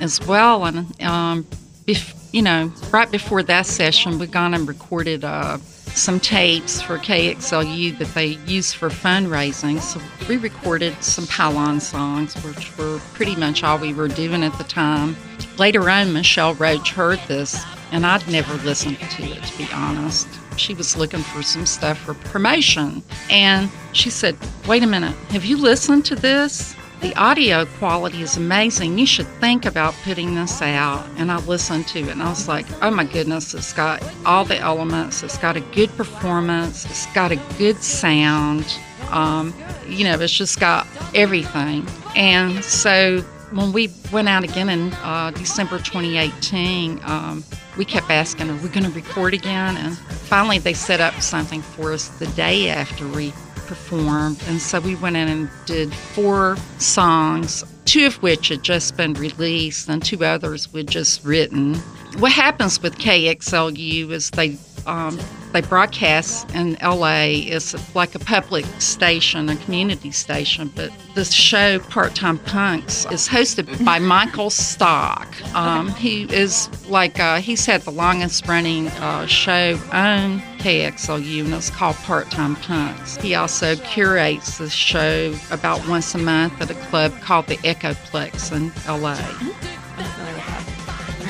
as 0.00 0.20
well, 0.26 0.64
and 0.64 1.00
um, 1.00 1.44
bef- 1.86 2.28
you 2.32 2.42
know, 2.42 2.72
right 2.90 3.08
before 3.08 3.44
that 3.44 3.66
session, 3.66 4.18
we 4.18 4.26
gone 4.26 4.52
and 4.52 4.66
recorded 4.66 5.22
uh, 5.22 5.58
some 5.94 6.18
tapes 6.18 6.80
for 6.82 6.98
KXLU 6.98 7.98
that 7.98 8.08
they 8.14 8.38
use 8.46 8.72
for 8.72 8.88
fundraising. 8.88 9.80
So 9.80 10.00
we 10.28 10.36
recorded 10.36 11.02
some 11.02 11.26
Pylon 11.26 11.80
songs, 11.80 12.34
which 12.42 12.76
were 12.76 13.00
pretty 13.14 13.36
much 13.36 13.62
all 13.62 13.78
we 13.78 13.94
were 13.94 14.08
doing 14.08 14.42
at 14.42 14.56
the 14.58 14.64
time. 14.64 15.16
Later 15.58 15.88
on, 15.88 16.12
Michelle 16.12 16.54
Roach 16.54 16.90
heard 16.90 17.20
this, 17.28 17.64
and 17.92 18.04
I'd 18.04 18.26
never 18.28 18.54
listened 18.64 18.98
to 18.98 19.22
it, 19.22 19.42
to 19.42 19.58
be 19.58 19.68
honest. 19.72 20.28
She 20.56 20.74
was 20.74 20.96
looking 20.96 21.20
for 21.20 21.42
some 21.42 21.66
stuff 21.66 21.98
for 21.98 22.14
promotion, 22.14 23.02
and 23.30 23.70
she 23.92 24.10
said, 24.10 24.36
Wait 24.66 24.82
a 24.82 24.86
minute, 24.86 25.14
have 25.30 25.44
you 25.44 25.56
listened 25.56 26.04
to 26.06 26.16
this? 26.16 26.74
The 27.04 27.14
audio 27.16 27.66
quality 27.66 28.22
is 28.22 28.38
amazing. 28.38 28.98
You 28.98 29.04
should 29.04 29.26
think 29.26 29.66
about 29.66 29.92
putting 30.04 30.36
this 30.36 30.62
out. 30.62 31.06
And 31.18 31.30
I 31.30 31.36
listened 31.40 31.86
to 31.88 31.98
it 31.98 32.08
and 32.08 32.22
I 32.22 32.30
was 32.30 32.48
like, 32.48 32.64
oh 32.82 32.90
my 32.90 33.04
goodness, 33.04 33.52
it's 33.52 33.74
got 33.74 34.02
all 34.24 34.46
the 34.46 34.56
elements. 34.56 35.22
It's 35.22 35.36
got 35.36 35.54
a 35.54 35.60
good 35.60 35.94
performance. 35.98 36.86
It's 36.86 37.04
got 37.12 37.30
a 37.30 37.36
good 37.58 37.82
sound. 37.82 38.78
Um, 39.10 39.52
you 39.86 40.04
know, 40.04 40.18
it's 40.18 40.32
just 40.32 40.58
got 40.58 40.86
everything. 41.14 41.86
And 42.16 42.64
so 42.64 43.20
when 43.52 43.72
we 43.74 43.92
went 44.10 44.30
out 44.30 44.42
again 44.42 44.70
in 44.70 44.94
uh, 45.02 45.30
December 45.32 45.76
2018, 45.80 47.00
um, 47.04 47.44
we 47.76 47.84
kept 47.84 48.08
asking, 48.08 48.48
are 48.48 48.56
we 48.62 48.70
going 48.70 48.84
to 48.84 48.92
record 48.92 49.34
again? 49.34 49.76
And 49.76 49.98
finally, 49.98 50.58
they 50.58 50.72
set 50.72 51.02
up 51.02 51.20
something 51.20 51.60
for 51.60 51.92
us 51.92 52.08
the 52.08 52.28
day 52.28 52.70
after 52.70 53.06
we 53.08 53.34
performed. 53.74 54.40
And 54.46 54.60
so 54.60 54.78
we 54.78 54.94
went 54.94 55.16
in 55.16 55.28
and 55.28 55.50
did 55.66 55.92
four 55.92 56.56
songs, 56.78 57.64
two 57.84 58.06
of 58.06 58.14
which 58.22 58.48
had 58.48 58.62
just 58.62 58.96
been 58.96 59.14
released, 59.14 59.88
and 59.88 60.02
two 60.02 60.24
others 60.24 60.72
we'd 60.72 60.88
just 60.88 61.24
written. 61.24 61.74
What 62.18 62.32
happens 62.32 62.80
with 62.80 62.96
KXLU 62.98 64.10
is 64.10 64.30
they 64.30 64.56
um, 64.86 65.18
they 65.52 65.60
broadcast 65.60 66.50
in 66.54 66.76
LA. 66.82 67.26
It's 67.26 67.94
like 67.94 68.14
a 68.14 68.18
public 68.18 68.64
station, 68.80 69.48
a 69.48 69.56
community 69.56 70.10
station. 70.10 70.70
But 70.74 70.90
the 71.14 71.24
show, 71.24 71.78
Part 71.78 72.14
Time 72.14 72.38
Punks, 72.38 73.06
is 73.06 73.28
hosted 73.28 73.84
by 73.84 73.98
Michael 73.98 74.50
Stock. 74.50 75.28
Um, 75.54 75.88
he 75.94 76.24
is 76.32 76.68
like 76.88 77.18
uh, 77.18 77.40
he's 77.40 77.66
had 77.66 77.82
the 77.82 77.92
longest 77.92 78.46
running 78.46 78.88
uh, 78.88 79.26
show 79.26 79.78
on 79.92 80.40
KXLU, 80.58 81.44
and 81.44 81.54
it's 81.54 81.70
called 81.70 81.96
Part 81.96 82.30
Time 82.30 82.56
Punks. 82.56 83.16
He 83.16 83.34
also 83.34 83.76
curates 83.76 84.58
the 84.58 84.70
show 84.70 85.34
about 85.50 85.86
once 85.88 86.14
a 86.14 86.18
month 86.18 86.60
at 86.60 86.70
a 86.70 86.74
club 86.74 87.12
called 87.20 87.46
the 87.46 87.56
Echoplex 87.58 88.52
in 88.52 88.72
LA. 88.88 89.73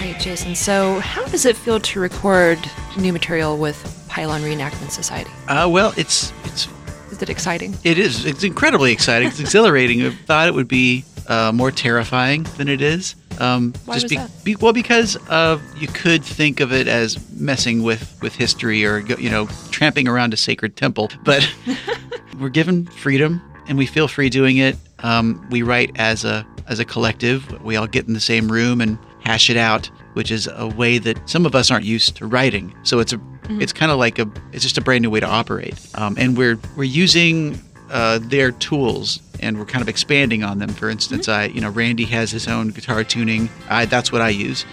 Right, 0.05 0.21
Jason. 0.21 0.55
So, 0.55 1.01
how 1.01 1.25
does 1.29 1.47
it 1.47 1.57
feel 1.57 1.81
to 1.81 1.99
record 1.99 2.59
new 2.99 3.11
material 3.11 3.57
with 3.57 4.05
Pylon 4.07 4.43
Reenactment 4.43 4.91
Society? 4.91 5.31
Uh, 5.49 5.67
well, 5.67 5.95
it's 5.97 6.31
it's 6.45 6.69
Is 7.11 7.23
it 7.23 7.31
exciting? 7.31 7.75
It 7.85 7.97
is. 7.97 8.27
It's 8.27 8.45
incredibly 8.45 8.93
exciting. 8.93 9.29
It's 9.29 9.41
exhilarating. 9.41 10.05
I 10.05 10.11
thought 10.11 10.47
it 10.47 10.53
would 10.53 10.69
be 10.69 11.07
uh, 11.27 11.53
more 11.55 11.71
terrifying 11.71 12.43
than 12.59 12.69
it 12.69 12.83
is. 12.83 13.17
Um, 13.39 13.73
Why 13.87 13.95
just 13.95 14.05
was 14.05 14.11
be, 14.11 14.17
that? 14.17 14.31
be- 14.45 14.57
well, 14.57 14.75
because 14.75 15.17
uh, 15.31 15.59
you 15.79 15.89
could 15.89 16.23
think 16.23 16.61
of 16.61 16.71
it 16.71 16.87
as 16.87 17.19
messing 17.33 17.83
with 17.83 18.15
with 18.21 18.35
history 18.35 18.85
or 18.85 18.99
you 18.99 19.31
know 19.31 19.47
tramping 19.71 20.07
around 20.07 20.35
a 20.35 20.37
sacred 20.37 20.77
temple, 20.77 21.11
but 21.25 21.51
we're 22.39 22.51
given 22.51 22.85
freedom 22.89 23.41
and 23.69 23.79
we 23.79 23.87
feel 23.87 24.07
free 24.07 24.29
doing 24.29 24.59
it. 24.59 24.77
Um, 24.99 25.47
we 25.49 25.63
write 25.63 25.93
as 25.97 26.27
a 26.27 26.47
as 26.69 26.79
a 26.79 26.85
collective. 26.85 27.63
We 27.65 27.77
all 27.77 27.87
get 27.87 28.07
in 28.07 28.13
the 28.13 28.21
same 28.21 28.53
room 28.53 28.83
and 28.83 28.99
hash 29.25 29.51
it 29.51 29.57
out, 29.57 29.87
which 30.13 30.31
is 30.31 30.49
a 30.55 30.69
way 30.69 30.99
that 30.99 31.29
some 31.29 31.47
of 31.47 31.55
us 31.55 31.71
aren't 31.71 31.85
used 31.85 32.17
to 32.17 32.27
writing. 32.27 32.75
So 32.83 33.01
it's 33.01 33.13
a 33.13 33.21
it's 33.49 33.73
kind 33.73 33.91
of 33.93 33.99
like 33.99 34.19
a 34.19 34.31
it's 34.53 34.63
just 34.63 34.79
a 34.79 34.81
brand 34.81 35.03
new 35.03 35.11
way 35.11 35.21
to 35.21 35.27
operate. 35.27 35.75
Um, 35.95 36.17
and 36.19 36.37
we're 36.37 36.59
we're 36.77 36.85
using 36.85 37.61
uh, 37.91 38.19
their 38.23 38.51
tools 38.53 39.21
and 39.41 39.59
we're 39.59 39.67
kind 39.67 39.83
of 39.83 39.89
expanding 39.89 40.43
on 40.43 40.59
them. 40.59 40.71
For 40.71 40.89
instance, 40.89 41.29
I 41.29 41.47
you 41.47 41.61
know 41.61 41.71
Randy 41.71 42.05
has 42.07 42.31
his 42.31 42.49
own 42.49 42.69
guitar 42.69 43.05
tuning. 43.05 43.49
I, 43.69 43.85
that's 43.87 44.13
what 44.13 44.23
I 44.23 44.31
use. 44.31 44.65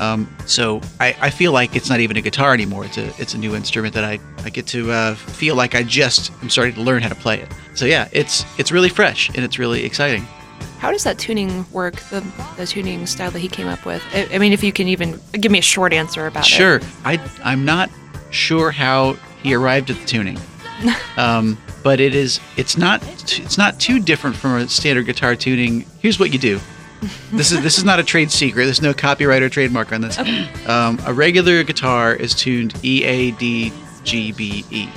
Um, 0.00 0.28
so 0.46 0.80
I, 1.00 1.16
I 1.20 1.30
feel 1.30 1.52
like 1.52 1.74
it's 1.74 1.88
not 1.88 2.00
even 2.00 2.16
a 2.16 2.20
guitar 2.20 2.54
anymore. 2.54 2.84
It's 2.84 2.98
a 2.98 3.08
it's 3.20 3.34
a 3.34 3.38
new 3.38 3.54
instrument 3.56 3.94
that 3.94 4.04
I, 4.04 4.18
I 4.44 4.50
get 4.50 4.66
to 4.68 4.90
uh, 4.90 5.14
feel 5.14 5.54
like 5.56 5.74
I 5.74 5.82
just 5.82 6.30
am 6.42 6.50
starting 6.50 6.74
to 6.74 6.82
learn 6.82 7.02
how 7.02 7.08
to 7.08 7.14
play 7.14 7.40
it. 7.40 7.48
So 7.74 7.86
yeah, 7.86 8.08
it's 8.12 8.44
it's 8.58 8.70
really 8.70 8.88
fresh 8.88 9.28
and 9.28 9.38
it's 9.38 9.58
really 9.58 9.84
exciting. 9.84 10.26
How 10.82 10.90
does 10.90 11.04
that 11.04 11.16
tuning 11.16 11.64
work? 11.70 11.94
The, 12.10 12.26
the 12.56 12.66
tuning 12.66 13.06
style 13.06 13.30
that 13.30 13.38
he 13.38 13.46
came 13.46 13.68
up 13.68 13.86
with. 13.86 14.02
I, 14.12 14.28
I 14.34 14.38
mean, 14.38 14.52
if 14.52 14.64
you 14.64 14.72
can 14.72 14.88
even 14.88 15.20
give 15.30 15.52
me 15.52 15.60
a 15.60 15.62
short 15.62 15.92
answer 15.92 16.26
about 16.26 16.44
Sure. 16.44 16.78
it. 16.78 16.84
I 17.04 17.20
I'm 17.44 17.64
not 17.64 17.88
sure 18.30 18.72
how 18.72 19.12
he 19.44 19.54
arrived 19.54 19.90
at 19.90 19.96
the 19.96 20.04
tuning. 20.06 20.40
um, 21.16 21.56
but 21.84 22.00
it 22.00 22.16
is 22.16 22.40
it's 22.56 22.76
not 22.76 23.00
it's 23.38 23.56
not 23.56 23.78
too 23.78 24.00
different 24.00 24.34
from 24.34 24.56
a 24.56 24.68
standard 24.68 25.06
guitar 25.06 25.36
tuning. 25.36 25.86
Here's 26.00 26.18
what 26.18 26.32
you 26.32 26.40
do. 26.40 26.58
This 27.30 27.52
is 27.52 27.62
this 27.62 27.78
is 27.78 27.84
not 27.84 28.00
a 28.00 28.02
trade 28.02 28.32
secret. 28.32 28.64
There's 28.64 28.82
no 28.82 28.92
copyright 28.92 29.40
or 29.42 29.48
trademark 29.48 29.92
on 29.92 30.00
this. 30.00 30.18
Um, 30.68 30.98
a 31.06 31.14
regular 31.14 31.62
guitar 31.62 32.12
is 32.12 32.34
tuned 32.34 32.74
E 32.82 33.04
A 33.04 33.30
D 33.30 33.72
G 34.02 34.32
B 34.32 34.64
E. 34.72 34.88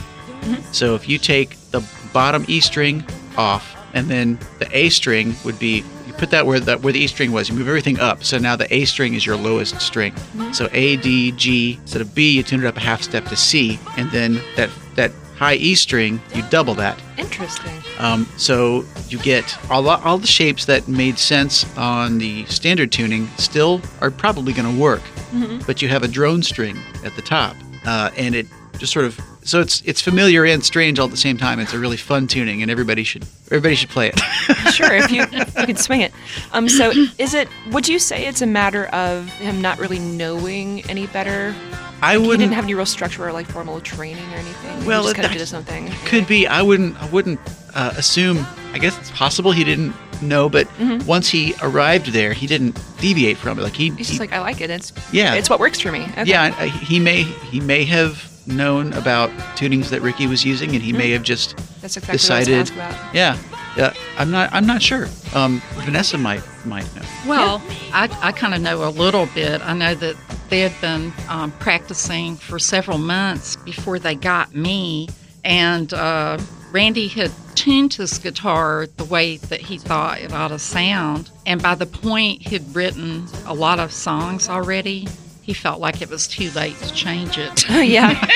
So 0.72 0.96
if 0.96 1.08
you 1.08 1.20
take 1.20 1.56
the 1.70 1.88
bottom 2.12 2.44
E 2.48 2.60
string 2.60 3.06
off, 3.38 3.75
and 3.96 4.08
then 4.10 4.38
the 4.60 4.68
A 4.78 4.90
string 4.90 5.36
would 5.44 5.58
be 5.58 5.84
you 6.06 6.14
put 6.14 6.30
that 6.30 6.46
where 6.46 6.60
that 6.60 6.82
where 6.82 6.94
the 6.94 7.00
E 7.00 7.08
string 7.08 7.32
was. 7.32 7.50
You 7.50 7.56
move 7.56 7.68
everything 7.68 8.00
up. 8.00 8.24
So 8.24 8.38
now 8.38 8.56
the 8.56 8.72
A 8.72 8.86
string 8.86 9.16
is 9.16 9.26
your 9.26 9.38
lowest 9.38 9.82
string. 9.82 10.14
So 10.54 10.70
A 10.72 10.98
D 10.98 11.32
G 11.32 11.80
instead 11.82 12.02
of 12.02 12.14
B, 12.14 12.32
you 12.38 12.44
tune 12.44 12.60
it 12.64 12.68
up 12.68 12.78
a 12.78 12.82
half 12.82 13.02
step 13.02 13.26
to 13.26 13.36
C, 13.36 13.80
and 13.98 14.12
then 14.12 14.40
that 14.58 14.70
that 14.96 15.12
high 15.38 15.56
E 15.56 15.74
string 15.76 16.22
you 16.34 16.44
double 16.50 16.76
that. 16.76 16.98
Interesting. 17.18 17.74
Um, 17.98 18.26
so 18.38 18.86
you 19.10 19.18
get 19.20 19.58
all, 19.72 19.88
all 19.90 20.18
the 20.18 20.28
shapes 20.28 20.66
that 20.66 20.88
made 20.88 21.18
sense 21.18 21.66
on 21.78 22.18
the 22.20 22.46
standard 22.46 22.92
tuning 22.92 23.28
still 23.38 23.82
are 24.02 24.12
probably 24.12 24.54
going 24.54 24.74
to 24.74 24.82
work, 24.82 25.02
Mhm. 25.34 25.66
but 25.66 25.82
you 25.82 25.88
have 25.90 26.04
a 26.04 26.08
drone 26.08 26.42
string 26.44 26.78
at 27.04 27.16
the 27.18 27.22
top, 27.22 27.56
uh, 27.86 28.10
and 28.18 28.34
it 28.36 28.48
just 28.78 28.94
sort 28.94 29.06
of 29.06 29.20
so 29.46 29.62
it's 29.62 29.82
it's 29.86 30.02
familiar 30.02 30.44
and 30.44 30.64
strange 30.66 31.00
all 31.00 31.06
at 31.06 31.12
the 31.12 31.18
same 31.18 31.38
time. 31.38 31.60
It's 31.60 31.74
a 31.74 31.80
really 31.80 31.98
fun 31.98 32.28
tuning, 32.28 32.62
and 32.62 32.70
everybody 32.70 33.04
should 33.04 33.24
everybody 33.48 33.76
should 33.76 33.90
play 33.90 34.10
it. 34.14 34.20
sure, 34.74 34.94
if 34.94 35.12
you, 35.12 35.22
if 35.32 35.58
you 35.58 35.66
could 35.66 35.80
swing 35.80 36.02
it. 36.02 36.12
Um, 36.52 36.68
so 36.68 36.92
is 37.18 37.34
it? 37.34 37.48
Would 37.72 37.88
you 37.88 38.00
say 38.00 38.26
it's 38.28 38.42
a 38.42 38.48
matter 38.48 38.88
of 38.88 39.30
him 39.38 39.62
not 39.62 39.80
really 39.80 40.00
knowing 40.00 40.84
any 40.90 41.08
better? 41.08 41.56
I 42.02 42.18
Like, 42.18 42.28
wouldn't- 42.28 42.42
He 42.42 42.46
didn't 42.48 42.56
have 42.56 42.64
any 42.66 42.74
real 42.74 42.86
structure 42.86 43.26
or 43.26 43.32
like 43.32 43.48
formal 43.48 43.80
training 43.80 44.26
or 44.34 44.38
anything. 44.38 44.86
Well, 44.86 45.02
he 45.04 45.06
just 45.08 45.16
kind 45.16 45.26
of 45.28 45.32
did 45.32 45.40
his 45.40 45.54
own 45.54 45.64
thing. 45.64 45.90
Could 46.06 46.28
be. 46.28 46.46
I 46.46 46.62
wouldn't. 46.62 47.02
I 47.02 47.10
wouldn't 47.10 47.40
uh, 47.74 47.94
assume. 47.98 48.46
I 48.74 48.80
guess 48.80 48.98
it's 49.00 49.12
possible 49.12 49.54
he 49.54 49.64
didn't 49.64 49.94
know, 50.22 50.50
but 50.50 50.68
Mhm. 50.78 51.06
once 51.06 51.30
he 51.30 51.56
arrived 51.62 52.08
there, 52.08 52.34
he 52.34 52.48
didn't 52.48 52.78
deviate 53.00 53.38
from 53.38 53.58
it. 53.60 53.62
Like 53.64 53.74
he, 53.76 53.90
He's 53.92 53.98
he 53.98 54.04
just 54.04 54.20
like, 54.20 54.34
I 54.34 54.40
like 54.40 54.60
it. 54.60 54.70
It's 54.70 54.92
Yeah. 55.14 55.36
It's 55.36 55.50
what 55.50 55.60
works 55.62 55.80
for 55.80 55.92
me. 55.92 56.02
Okay. 56.04 56.26
Yeah, 56.26 56.50
he 56.66 57.00
may 57.00 57.24
he 57.24 57.60
may 57.62 57.86
have 57.86 58.30
known 58.48 58.94
about 58.94 59.30
tunings 59.58 59.90
that 59.90 60.02
Ricky 60.02 60.28
was 60.28 60.46
using, 60.46 60.74
and 60.74 60.82
he 60.84 60.94
may 60.94 61.12
have 61.12 61.24
just 61.24 61.58
That's 61.82 61.98
exactly 61.98 62.14
decided. 62.14 62.52
what 62.52 62.58
I 62.58 62.88
was 62.88 62.96
about. 62.96 63.16
Yeah, 63.16 63.38
yeah. 63.78 63.94
I'm 64.18 64.32
not 64.32 64.52
I'm 64.54 64.66
not 64.66 64.82
sure. 64.82 65.08
Um, 65.34 65.62
Vanessa 65.76 66.18
might 66.18 66.44
might 66.66 66.94
know. 66.96 67.02
Well, 67.28 67.62
I, 67.94 68.10
I 68.22 68.32
kind 68.32 68.54
of 68.54 68.62
know 68.62 68.88
a 68.88 68.90
little 68.90 69.28
bit. 69.34 69.62
I 69.62 69.74
know 69.74 69.96
that 69.96 70.16
they 70.50 70.62
had 70.62 70.74
been 70.82 71.12
um, 71.30 71.52
practicing 71.54 72.36
for 72.36 72.60
several 72.60 72.98
months 72.98 73.56
before 73.58 74.00
they 74.00 74.16
got 74.16 74.56
me, 74.56 75.10
and 75.44 75.94
uh, 75.94 76.38
Randy 76.72 77.08
had 77.08 77.32
tuned 77.56 77.94
his 77.94 78.18
guitar 78.18 78.86
the 78.98 79.06
way 79.06 79.38
that 79.38 79.62
he 79.62 79.78
thought 79.78 80.20
it 80.20 80.34
ought 80.34 80.50
to 80.50 80.60
sound. 80.60 81.32
And 81.46 81.62
by 81.62 81.76
the 81.76 81.86
point 81.86 82.42
he'd 82.42 82.76
written 82.76 83.26
a 83.46 83.54
lot 83.54 83.80
of 83.80 83.92
songs 83.92 84.50
already, 84.50 85.08
he 85.46 85.54
felt 85.54 85.80
like 85.80 86.02
it 86.02 86.10
was 86.10 86.28
too 86.28 86.50
late 86.52 86.76
to 86.80 86.92
change 86.92 87.38
it. 87.38 87.70
yeah, 87.88 88.20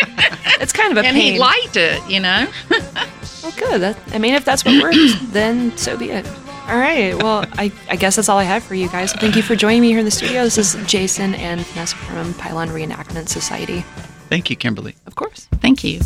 it's 0.62 0.72
kind 0.72 0.92
of 0.92 1.04
a 1.04 1.08
and 1.08 1.16
pain. 1.16 1.34
he 1.34 1.40
liked 1.40 1.76
it, 1.76 2.02
you 2.10 2.20
know. 2.20 2.48
Well, 3.42 3.54
good. 3.58 3.80
That, 3.82 3.98
I 4.12 4.18
mean, 4.20 4.34
if 4.34 4.44
that's 4.44 4.66
what 4.66 4.84
works, 4.84 5.16
then 5.32 5.76
so 5.78 5.96
be 5.98 6.10
it. 6.10 6.28
All 6.68 6.78
right. 6.78 7.16
Well, 7.16 7.46
I, 7.54 7.72
I 7.90 7.96
guess 7.96 8.18
that's 8.18 8.28
all 8.28 8.38
I 8.38 8.44
have 8.44 8.64
for 8.66 8.76
you 8.76 8.90
guys. 8.90 9.14
Thank 9.14 9.38
you 9.38 9.42
for 9.42 9.56
joining 9.56 9.82
me 9.82 9.88
here 9.88 10.00
in 10.00 10.04
the 10.06 10.12
studio. 10.12 10.44
This 10.44 10.58
is 10.58 10.76
Jason 10.86 11.34
and 11.36 11.62
Vanessa 11.68 11.96
from 11.96 12.34
Pylon 12.34 12.68
Reenactment 12.68 13.30
Society. 13.30 13.86
Thank 14.28 14.50
you, 14.50 14.58
Kimberly. 14.58 14.94
Of 15.06 15.16
course. 15.16 15.48
Thank 15.62 15.86
you. 15.86 16.02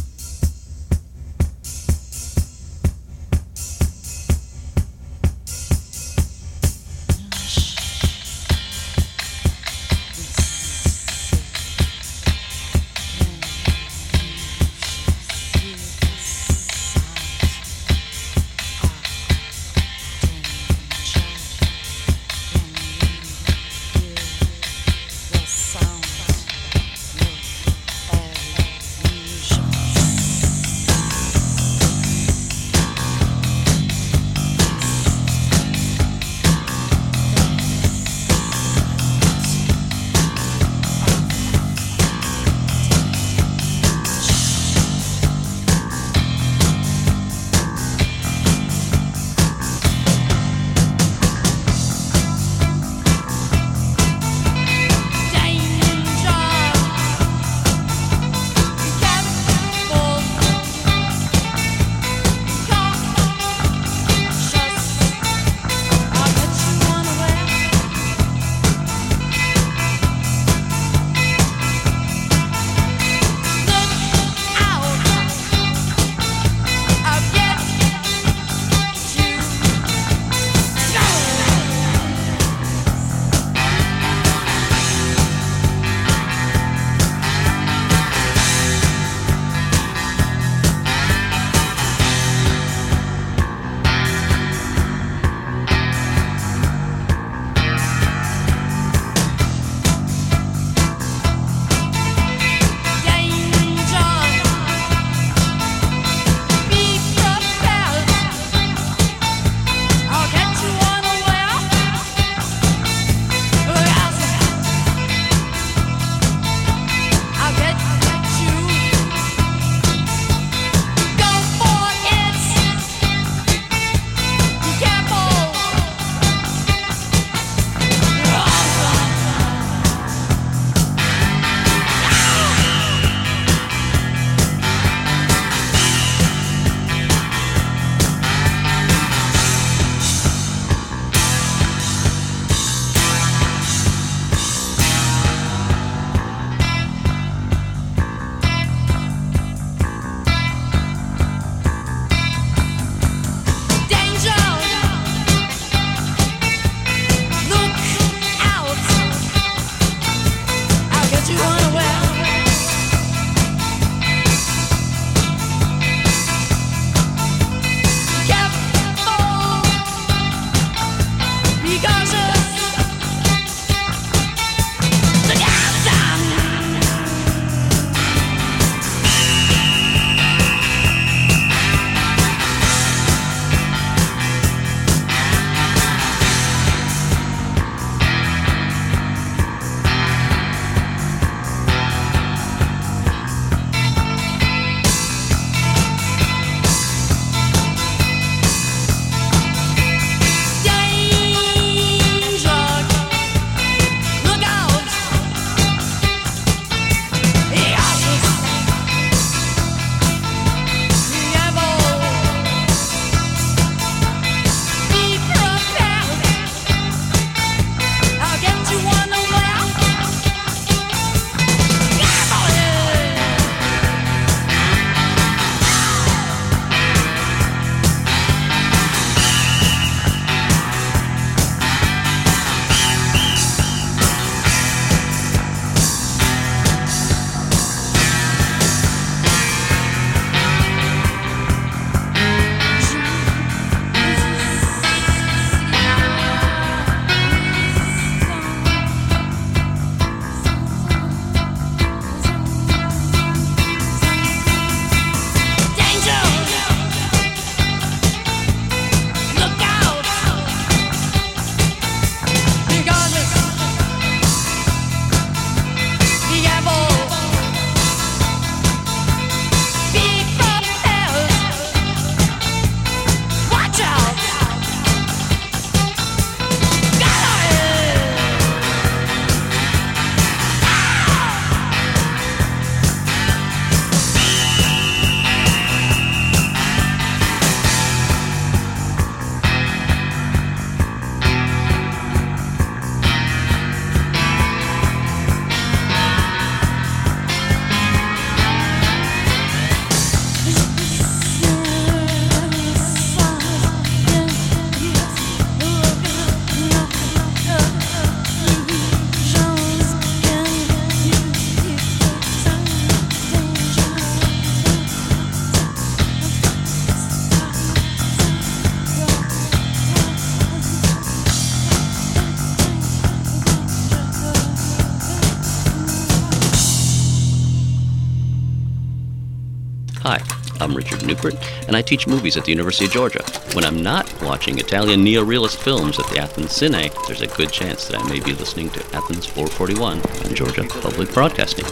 I'm 330.73 330.77
Richard 330.77 331.05
Newport, 331.05 331.35
and 331.67 331.75
I 331.75 331.83
teach 331.83 332.07
movies 332.07 332.35
at 332.35 332.45
the 332.45 332.51
University 332.51 332.85
of 332.85 332.91
Georgia. 332.91 333.23
When 333.53 333.63
I'm 333.63 333.83
not 333.83 334.11
watching 334.23 334.57
Italian 334.57 335.03
neo-realist 335.03 335.61
films 335.61 335.99
at 335.99 336.07
the 336.07 336.17
Athens 336.17 336.49
Cine, 336.49 336.91
there's 337.05 337.21
a 337.21 337.27
good 337.27 337.51
chance 337.51 337.87
that 337.87 338.01
I 338.01 338.09
may 338.09 338.19
be 338.19 338.33
listening 338.33 338.71
to 338.71 338.79
Athens 338.95 339.27
441 339.27 339.99
on 339.99 340.33
Georgia 340.33 340.63
Public 340.63 341.13
Broadcasting. 341.13 341.65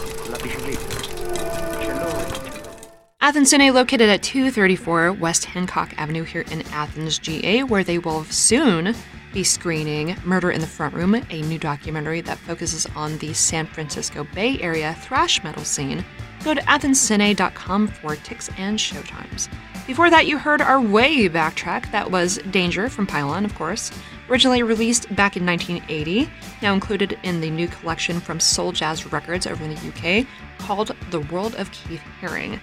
Athens 3.20 3.52
Cine 3.52 3.74
located 3.74 4.08
at 4.08 4.22
234 4.22 5.14
West 5.14 5.46
Hancock 5.46 5.92
Avenue 5.98 6.22
here 6.22 6.44
in 6.52 6.62
Athens, 6.68 7.18
GA, 7.18 7.64
where 7.64 7.82
they 7.82 7.98
will 7.98 8.22
soon 8.26 8.94
be 9.32 9.42
screening 9.42 10.16
Murder 10.24 10.52
in 10.52 10.60
the 10.60 10.66
Front 10.68 10.94
Row, 10.94 11.12
a 11.28 11.42
new 11.42 11.58
documentary 11.58 12.20
that 12.20 12.38
focuses 12.38 12.86
on 12.94 13.18
the 13.18 13.32
San 13.32 13.66
Francisco 13.66 14.24
Bay 14.32 14.60
Area 14.60 14.94
thrash 14.94 15.42
metal 15.42 15.64
scene. 15.64 16.04
Go 16.44 16.54
to 16.54 16.60
athenscine.com 16.62 17.88
for 17.88 18.16
ticks 18.16 18.50
and 18.58 18.78
showtimes. 18.78 19.48
Before 19.86 20.10
that, 20.10 20.26
you 20.26 20.38
heard 20.38 20.60
our 20.60 20.80
way 20.80 21.28
back 21.28 21.54
track. 21.54 21.90
That 21.90 22.10
was 22.10 22.38
Danger 22.50 22.88
from 22.88 23.06
Pylon, 23.06 23.44
of 23.44 23.54
course. 23.54 23.90
Originally 24.28 24.62
released 24.62 25.14
back 25.14 25.36
in 25.36 25.44
1980, 25.44 26.30
now 26.62 26.72
included 26.72 27.18
in 27.22 27.40
the 27.40 27.50
new 27.50 27.68
collection 27.68 28.20
from 28.20 28.40
Soul 28.40 28.72
Jazz 28.72 29.12
Records 29.12 29.46
over 29.46 29.62
in 29.64 29.74
the 29.74 30.20
UK 30.20 30.26
called 30.58 30.96
The 31.10 31.20
World 31.20 31.54
of 31.56 31.70
Keith 31.72 32.02
Haring. 32.20 32.60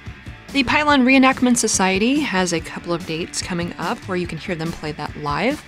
The 0.53 0.63
Pylon 0.63 1.05
Reenactment 1.05 1.57
Society 1.57 2.21
has 2.21 2.53
a 2.53 2.59
couple 2.59 2.93
of 2.93 3.05
dates 3.05 3.41
coming 3.41 3.73
up 3.77 3.99
where 4.07 4.17
you 4.17 4.25
can 4.25 4.39
hear 4.39 4.55
them 4.55 4.71
play 4.71 4.93
that 4.93 5.15
live. 5.17 5.63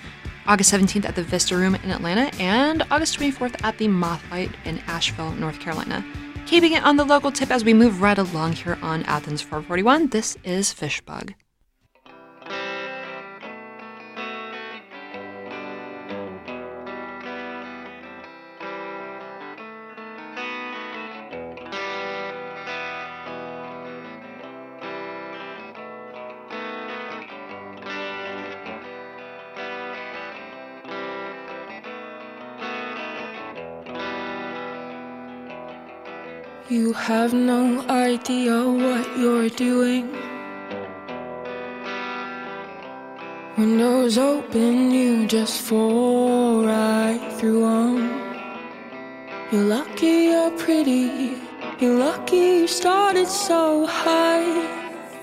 August 0.48 0.74
17th 0.74 1.06
at 1.06 1.16
the 1.16 1.22
Vista 1.22 1.56
Room 1.56 1.76
in 1.76 1.92
Atlanta 1.92 2.36
and 2.42 2.82
August 2.90 3.20
24th 3.20 3.64
at 3.64 3.78
the 3.78 3.88
Mothlight 3.88 4.50
in 4.66 4.80
Asheville, 4.88 5.34
North 5.34 5.60
Carolina. 5.60 6.04
Keeping 6.52 6.74
it 6.74 6.84
on 6.84 6.98
the 6.98 7.06
local 7.06 7.32
tip 7.32 7.50
as 7.50 7.64
we 7.64 7.74
move 7.74 8.02
right 8.02 8.18
along 8.18 8.52
here 8.52 8.78
on 8.82 9.04
Athens 9.04 9.42
441, 9.42 10.10
this 10.10 10.36
is 10.44 10.74
Fishbug. 10.74 11.34
You 36.72 36.94
have 36.94 37.34
no 37.34 37.82
idea 37.90 38.56
what 38.64 39.18
you're 39.18 39.50
doing. 39.50 40.08
Windows 43.58 44.18
open, 44.18 44.90
you 44.90 45.28
just 45.28 45.64
fall 45.64 46.64
right 46.64 47.20
through 47.38 47.66
'em. 47.66 47.98
You're 49.52 49.68
lucky 49.78 50.32
you're 50.32 50.52
pretty. 50.52 51.36
You're 51.82 52.00
lucky 52.00 52.38
you 52.38 52.68
started 52.68 53.28
so 53.28 53.86
high. 53.86 54.48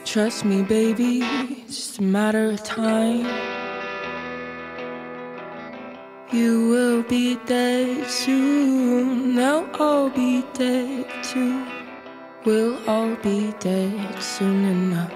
Trust 0.04 0.44
me, 0.44 0.60
baby, 0.60 1.22
it's 1.64 1.76
just 1.76 1.98
a 1.98 2.02
matter 2.02 2.50
of 2.50 2.62
time. 2.62 3.47
You 6.30 6.68
will 6.68 7.02
be 7.04 7.36
dead 7.46 8.06
soon. 8.06 9.34
Now 9.34 9.66
I'll 9.72 10.10
be 10.10 10.44
dead 10.52 11.06
too. 11.22 11.64
We'll 12.44 12.76
all 12.86 13.16
be 13.16 13.54
dead 13.60 14.22
soon 14.22 14.62
enough. 14.66 15.10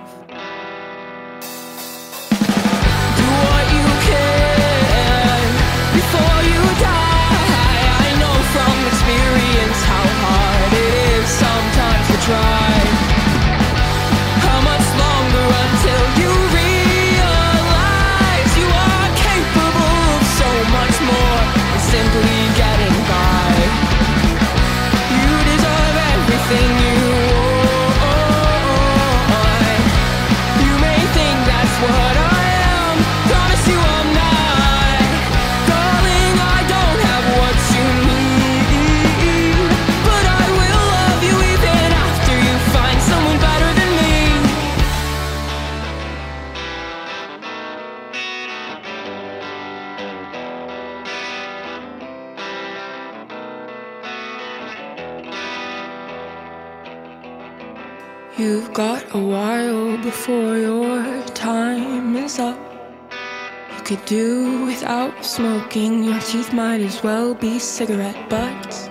Do 3.19 3.29
what 3.29 3.67
you 3.77 3.89
can 4.09 5.45
before 5.93 6.41
you 6.49 6.63
die. 6.81 7.85
I 8.05 8.17
know 8.19 8.37
from 8.55 8.77
experience 8.89 9.81
how 9.85 10.07
hard 10.25 10.73
it 10.73 10.95
is 11.13 11.29
sometimes 11.29 12.07
to 12.09 12.17
try. 12.25 12.92
Got 58.73 59.05
a 59.15 59.19
while 59.19 59.99
before 59.99 60.57
your 60.57 61.23
time 61.35 62.17
is 62.17 62.39
up. 62.39 62.59
You 63.77 63.83
could 63.85 64.03
do 64.07 64.65
without 64.65 65.23
smoking, 65.23 66.03
your 66.05 66.19
teeth 66.21 66.55
might 66.55 66.81
as 66.81 67.03
well 67.03 67.35
be 67.35 67.59
cigarette 67.59 68.31
butts. 68.31 68.89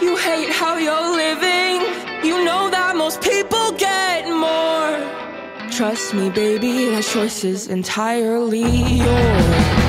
You 0.00 0.16
hate 0.16 0.50
how 0.50 0.76
you're 0.76 1.10
living, 1.16 1.82
you 2.22 2.44
know 2.44 2.70
that 2.70 2.94
most 2.96 3.20
people 3.20 3.72
get 3.72 4.28
more. 4.28 4.94
Trust 5.72 6.14
me, 6.14 6.30
baby, 6.30 6.90
that 6.90 7.02
choice 7.02 7.42
is 7.42 7.66
entirely 7.66 8.62
yours. 8.62 9.83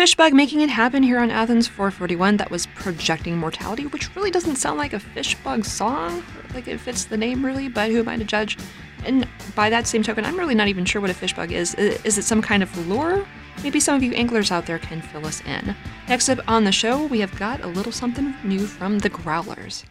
Band 0.00 0.08
Fishbug 0.08 0.32
making 0.32 0.62
it 0.62 0.70
happen 0.70 1.02
here 1.02 1.18
on 1.18 1.30
Athens 1.30 1.68
441. 1.68 2.38
That 2.38 2.50
was 2.50 2.66
Projecting 2.68 3.36
Mortality, 3.36 3.84
which 3.84 4.16
really 4.16 4.30
doesn't 4.30 4.56
sound 4.56 4.78
like 4.78 4.94
a 4.94 4.98
Fishbug 4.98 5.62
song. 5.66 6.24
Like 6.54 6.66
it 6.68 6.80
fits 6.80 7.04
the 7.04 7.18
name 7.18 7.44
really, 7.44 7.68
but 7.68 7.90
who 7.90 7.98
am 7.98 8.08
I 8.08 8.16
to 8.16 8.24
judge? 8.24 8.56
And 9.04 9.28
by 9.54 9.68
that 9.68 9.86
same 9.86 10.02
token, 10.02 10.24
I'm 10.24 10.38
really 10.38 10.54
not 10.54 10.68
even 10.68 10.86
sure 10.86 11.02
what 11.02 11.10
a 11.10 11.14
fishbug 11.14 11.52
is. 11.52 11.74
Is 11.74 12.16
it 12.16 12.24
some 12.24 12.40
kind 12.40 12.62
of 12.62 12.88
lure? 12.88 13.26
Maybe 13.62 13.78
some 13.78 13.94
of 13.94 14.02
you 14.02 14.14
anglers 14.14 14.50
out 14.50 14.64
there 14.64 14.78
can 14.78 15.02
fill 15.02 15.26
us 15.26 15.42
in. 15.42 15.76
Next 16.08 16.30
up 16.30 16.38
on 16.48 16.64
the 16.64 16.72
show, 16.72 17.04
we 17.04 17.20
have 17.20 17.38
got 17.38 17.60
a 17.60 17.66
little 17.66 17.92
something 17.92 18.34
new 18.42 18.66
from 18.66 19.00
the 19.00 19.10
Growlers. 19.10 19.84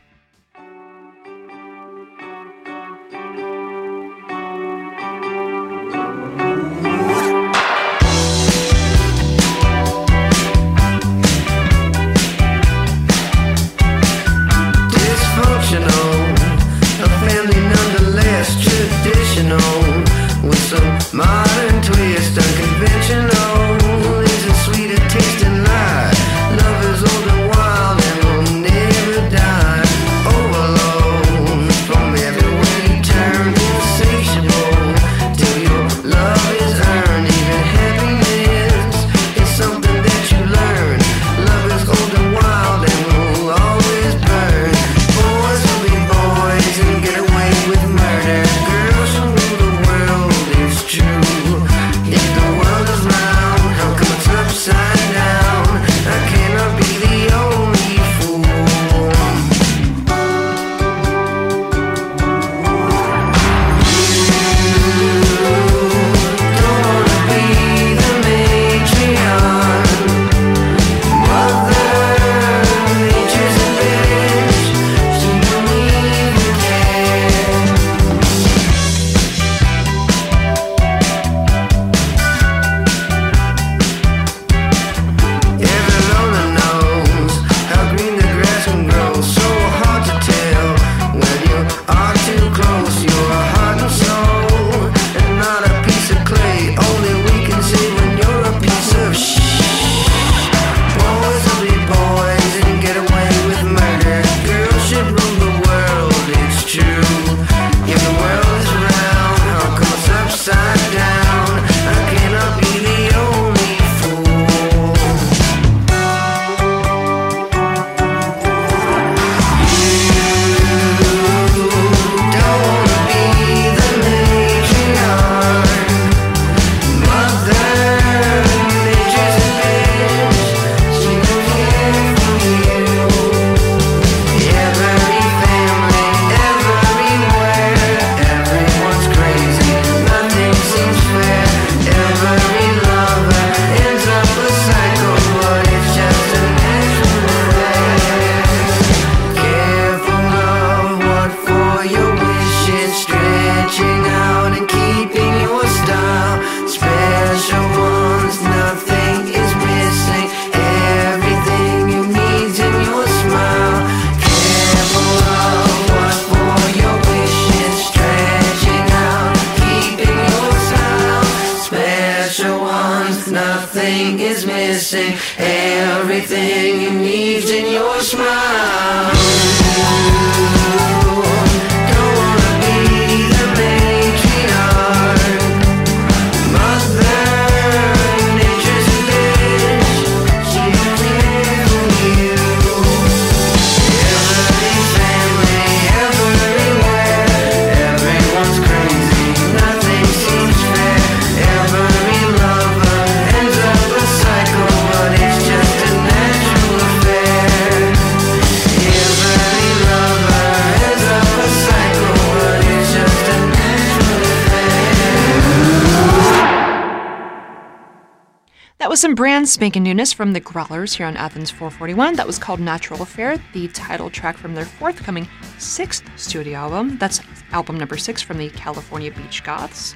Some 218.99 219.15
brand 219.15 219.47
spanking 219.47 219.83
newness 219.83 220.11
from 220.11 220.33
the 220.33 220.41
Growlers 220.41 220.93
here 220.93 221.05
on 221.05 221.15
Athens 221.15 221.49
441. 221.49 222.15
That 222.15 222.27
was 222.27 222.37
called 222.37 222.59
Natural 222.59 223.01
Affair, 223.01 223.37
the 223.53 223.69
title 223.69 224.09
track 224.09 224.35
from 224.35 224.53
their 224.53 224.65
forthcoming 224.65 225.25
sixth 225.57 226.03
studio 226.19 226.57
album. 226.57 226.97
That's 226.97 227.21
album 227.53 227.77
number 227.77 227.95
six 227.95 228.21
from 228.21 228.37
the 228.37 228.49
California 228.49 229.11
Beach 229.11 229.41
Goths. 229.41 229.95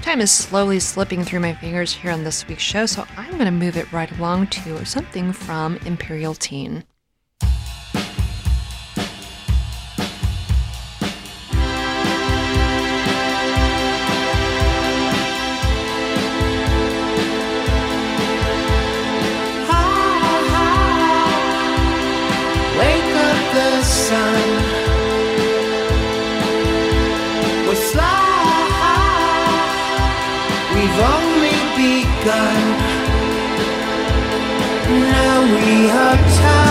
Time 0.00 0.20
is 0.20 0.30
slowly 0.30 0.78
slipping 0.78 1.24
through 1.24 1.40
my 1.40 1.54
fingers 1.54 1.92
here 1.92 2.12
on 2.12 2.22
this 2.22 2.46
week's 2.46 2.62
show, 2.62 2.86
so 2.86 3.04
I'm 3.16 3.32
going 3.32 3.46
to 3.46 3.50
move 3.50 3.76
it 3.76 3.92
right 3.92 4.10
along 4.18 4.46
to 4.48 4.86
something 4.86 5.32
from 5.32 5.78
Imperial 5.78 6.36
Teen. 6.36 6.84
We 35.54 35.90
are 35.90 36.16
timeless. 36.16 36.63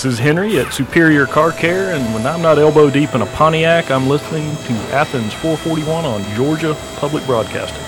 This 0.00 0.14
is 0.14 0.18
Henry 0.18 0.58
at 0.58 0.72
Superior 0.72 1.26
Car 1.26 1.52
Care, 1.52 1.94
and 1.94 2.14
when 2.14 2.26
I'm 2.26 2.40
not 2.40 2.58
elbow 2.58 2.88
deep 2.88 3.14
in 3.14 3.20
a 3.20 3.26
Pontiac, 3.26 3.90
I'm 3.90 4.08
listening 4.08 4.56
to 4.56 4.72
Athens 4.94 5.34
441 5.34 6.06
on 6.06 6.24
Georgia 6.34 6.74
Public 6.96 7.22
Broadcasting. 7.26 7.84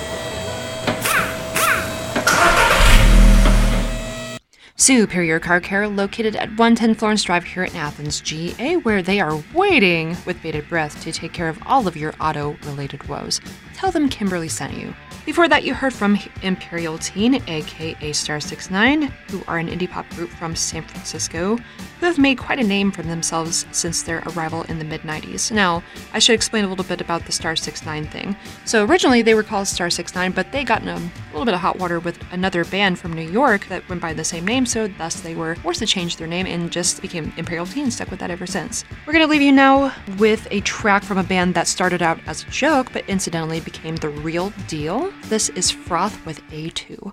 Superior 4.76 5.40
Car 5.40 5.60
Care, 5.62 5.88
located 5.88 6.36
at 6.36 6.50
110 6.50 6.96
Florence 6.96 7.22
Drive 7.22 7.44
here 7.44 7.64
in 7.64 7.74
Athens, 7.74 8.20
GA, 8.20 8.76
where 8.76 9.00
they 9.00 9.18
are 9.18 9.42
waiting 9.54 10.14
with 10.26 10.42
bated 10.42 10.68
breath 10.68 11.02
to 11.04 11.12
take 11.12 11.32
care 11.32 11.48
of 11.48 11.58
all 11.64 11.88
of 11.88 11.96
your 11.96 12.12
auto 12.20 12.58
related 12.64 13.08
woes. 13.08 13.40
Tell 13.72 13.90
them 13.90 14.10
Kimberly 14.10 14.48
sent 14.48 14.74
you. 14.74 14.94
Before 15.24 15.46
that, 15.48 15.62
you 15.62 15.72
heard 15.72 15.94
from 15.94 16.18
Imperial 16.42 16.98
Teen, 16.98 17.40
aka 17.46 18.12
Star 18.12 18.40
69, 18.40 19.02
who 19.28 19.42
are 19.46 19.58
an 19.58 19.68
indie 19.68 19.88
pop 19.88 20.08
group 20.10 20.30
from 20.30 20.56
San 20.56 20.82
Francisco, 20.82 21.58
who 22.02 22.06
have 22.08 22.18
made 22.18 22.36
quite 22.36 22.58
a 22.58 22.64
name 22.64 22.90
for 22.90 23.02
themselves 23.02 23.64
since 23.70 24.02
their 24.02 24.24
arrival 24.30 24.64
in 24.64 24.80
the 24.80 24.84
mid 24.84 25.02
90s. 25.02 25.52
Now, 25.52 25.84
I 26.12 26.18
should 26.18 26.34
explain 26.34 26.64
a 26.64 26.68
little 26.68 26.84
bit 26.84 27.00
about 27.00 27.26
the 27.26 27.30
Star 27.30 27.54
69 27.54 28.06
thing. 28.08 28.36
So, 28.64 28.84
originally 28.84 29.22
they 29.22 29.34
were 29.34 29.44
called 29.44 29.68
Star 29.68 29.88
69, 29.88 30.32
but 30.32 30.50
they 30.50 30.64
got 30.64 30.82
in 30.82 30.88
a 30.88 31.00
little 31.30 31.44
bit 31.44 31.54
of 31.54 31.60
hot 31.60 31.78
water 31.78 32.00
with 32.00 32.18
another 32.32 32.64
band 32.64 32.98
from 32.98 33.12
New 33.12 33.30
York 33.30 33.68
that 33.68 33.88
went 33.88 34.02
by 34.02 34.12
the 34.12 34.24
same 34.24 34.44
name, 34.44 34.66
so 34.66 34.88
thus 34.88 35.20
they 35.20 35.36
were 35.36 35.54
forced 35.54 35.78
to 35.78 35.86
change 35.86 36.16
their 36.16 36.26
name 36.26 36.46
and 36.46 36.72
just 36.72 37.00
became 37.00 37.32
Imperial 37.36 37.66
Teen 37.66 37.84
and 37.84 37.92
stuck 37.92 38.10
with 38.10 38.18
that 38.18 38.32
ever 38.32 38.48
since. 38.48 38.84
We're 39.06 39.12
to 39.12 39.26
leave 39.28 39.40
you 39.40 39.52
now 39.52 39.94
with 40.18 40.48
a 40.50 40.60
track 40.62 41.04
from 41.04 41.18
a 41.18 41.22
band 41.22 41.54
that 41.54 41.68
started 41.68 42.02
out 42.02 42.18
as 42.26 42.42
a 42.42 42.50
joke, 42.50 42.92
but 42.92 43.08
incidentally 43.08 43.60
became 43.60 43.94
the 43.94 44.08
real 44.08 44.52
deal. 44.66 45.12
This 45.26 45.50
is 45.50 45.70
Froth 45.70 46.26
with 46.26 46.42
A2. 46.48 47.12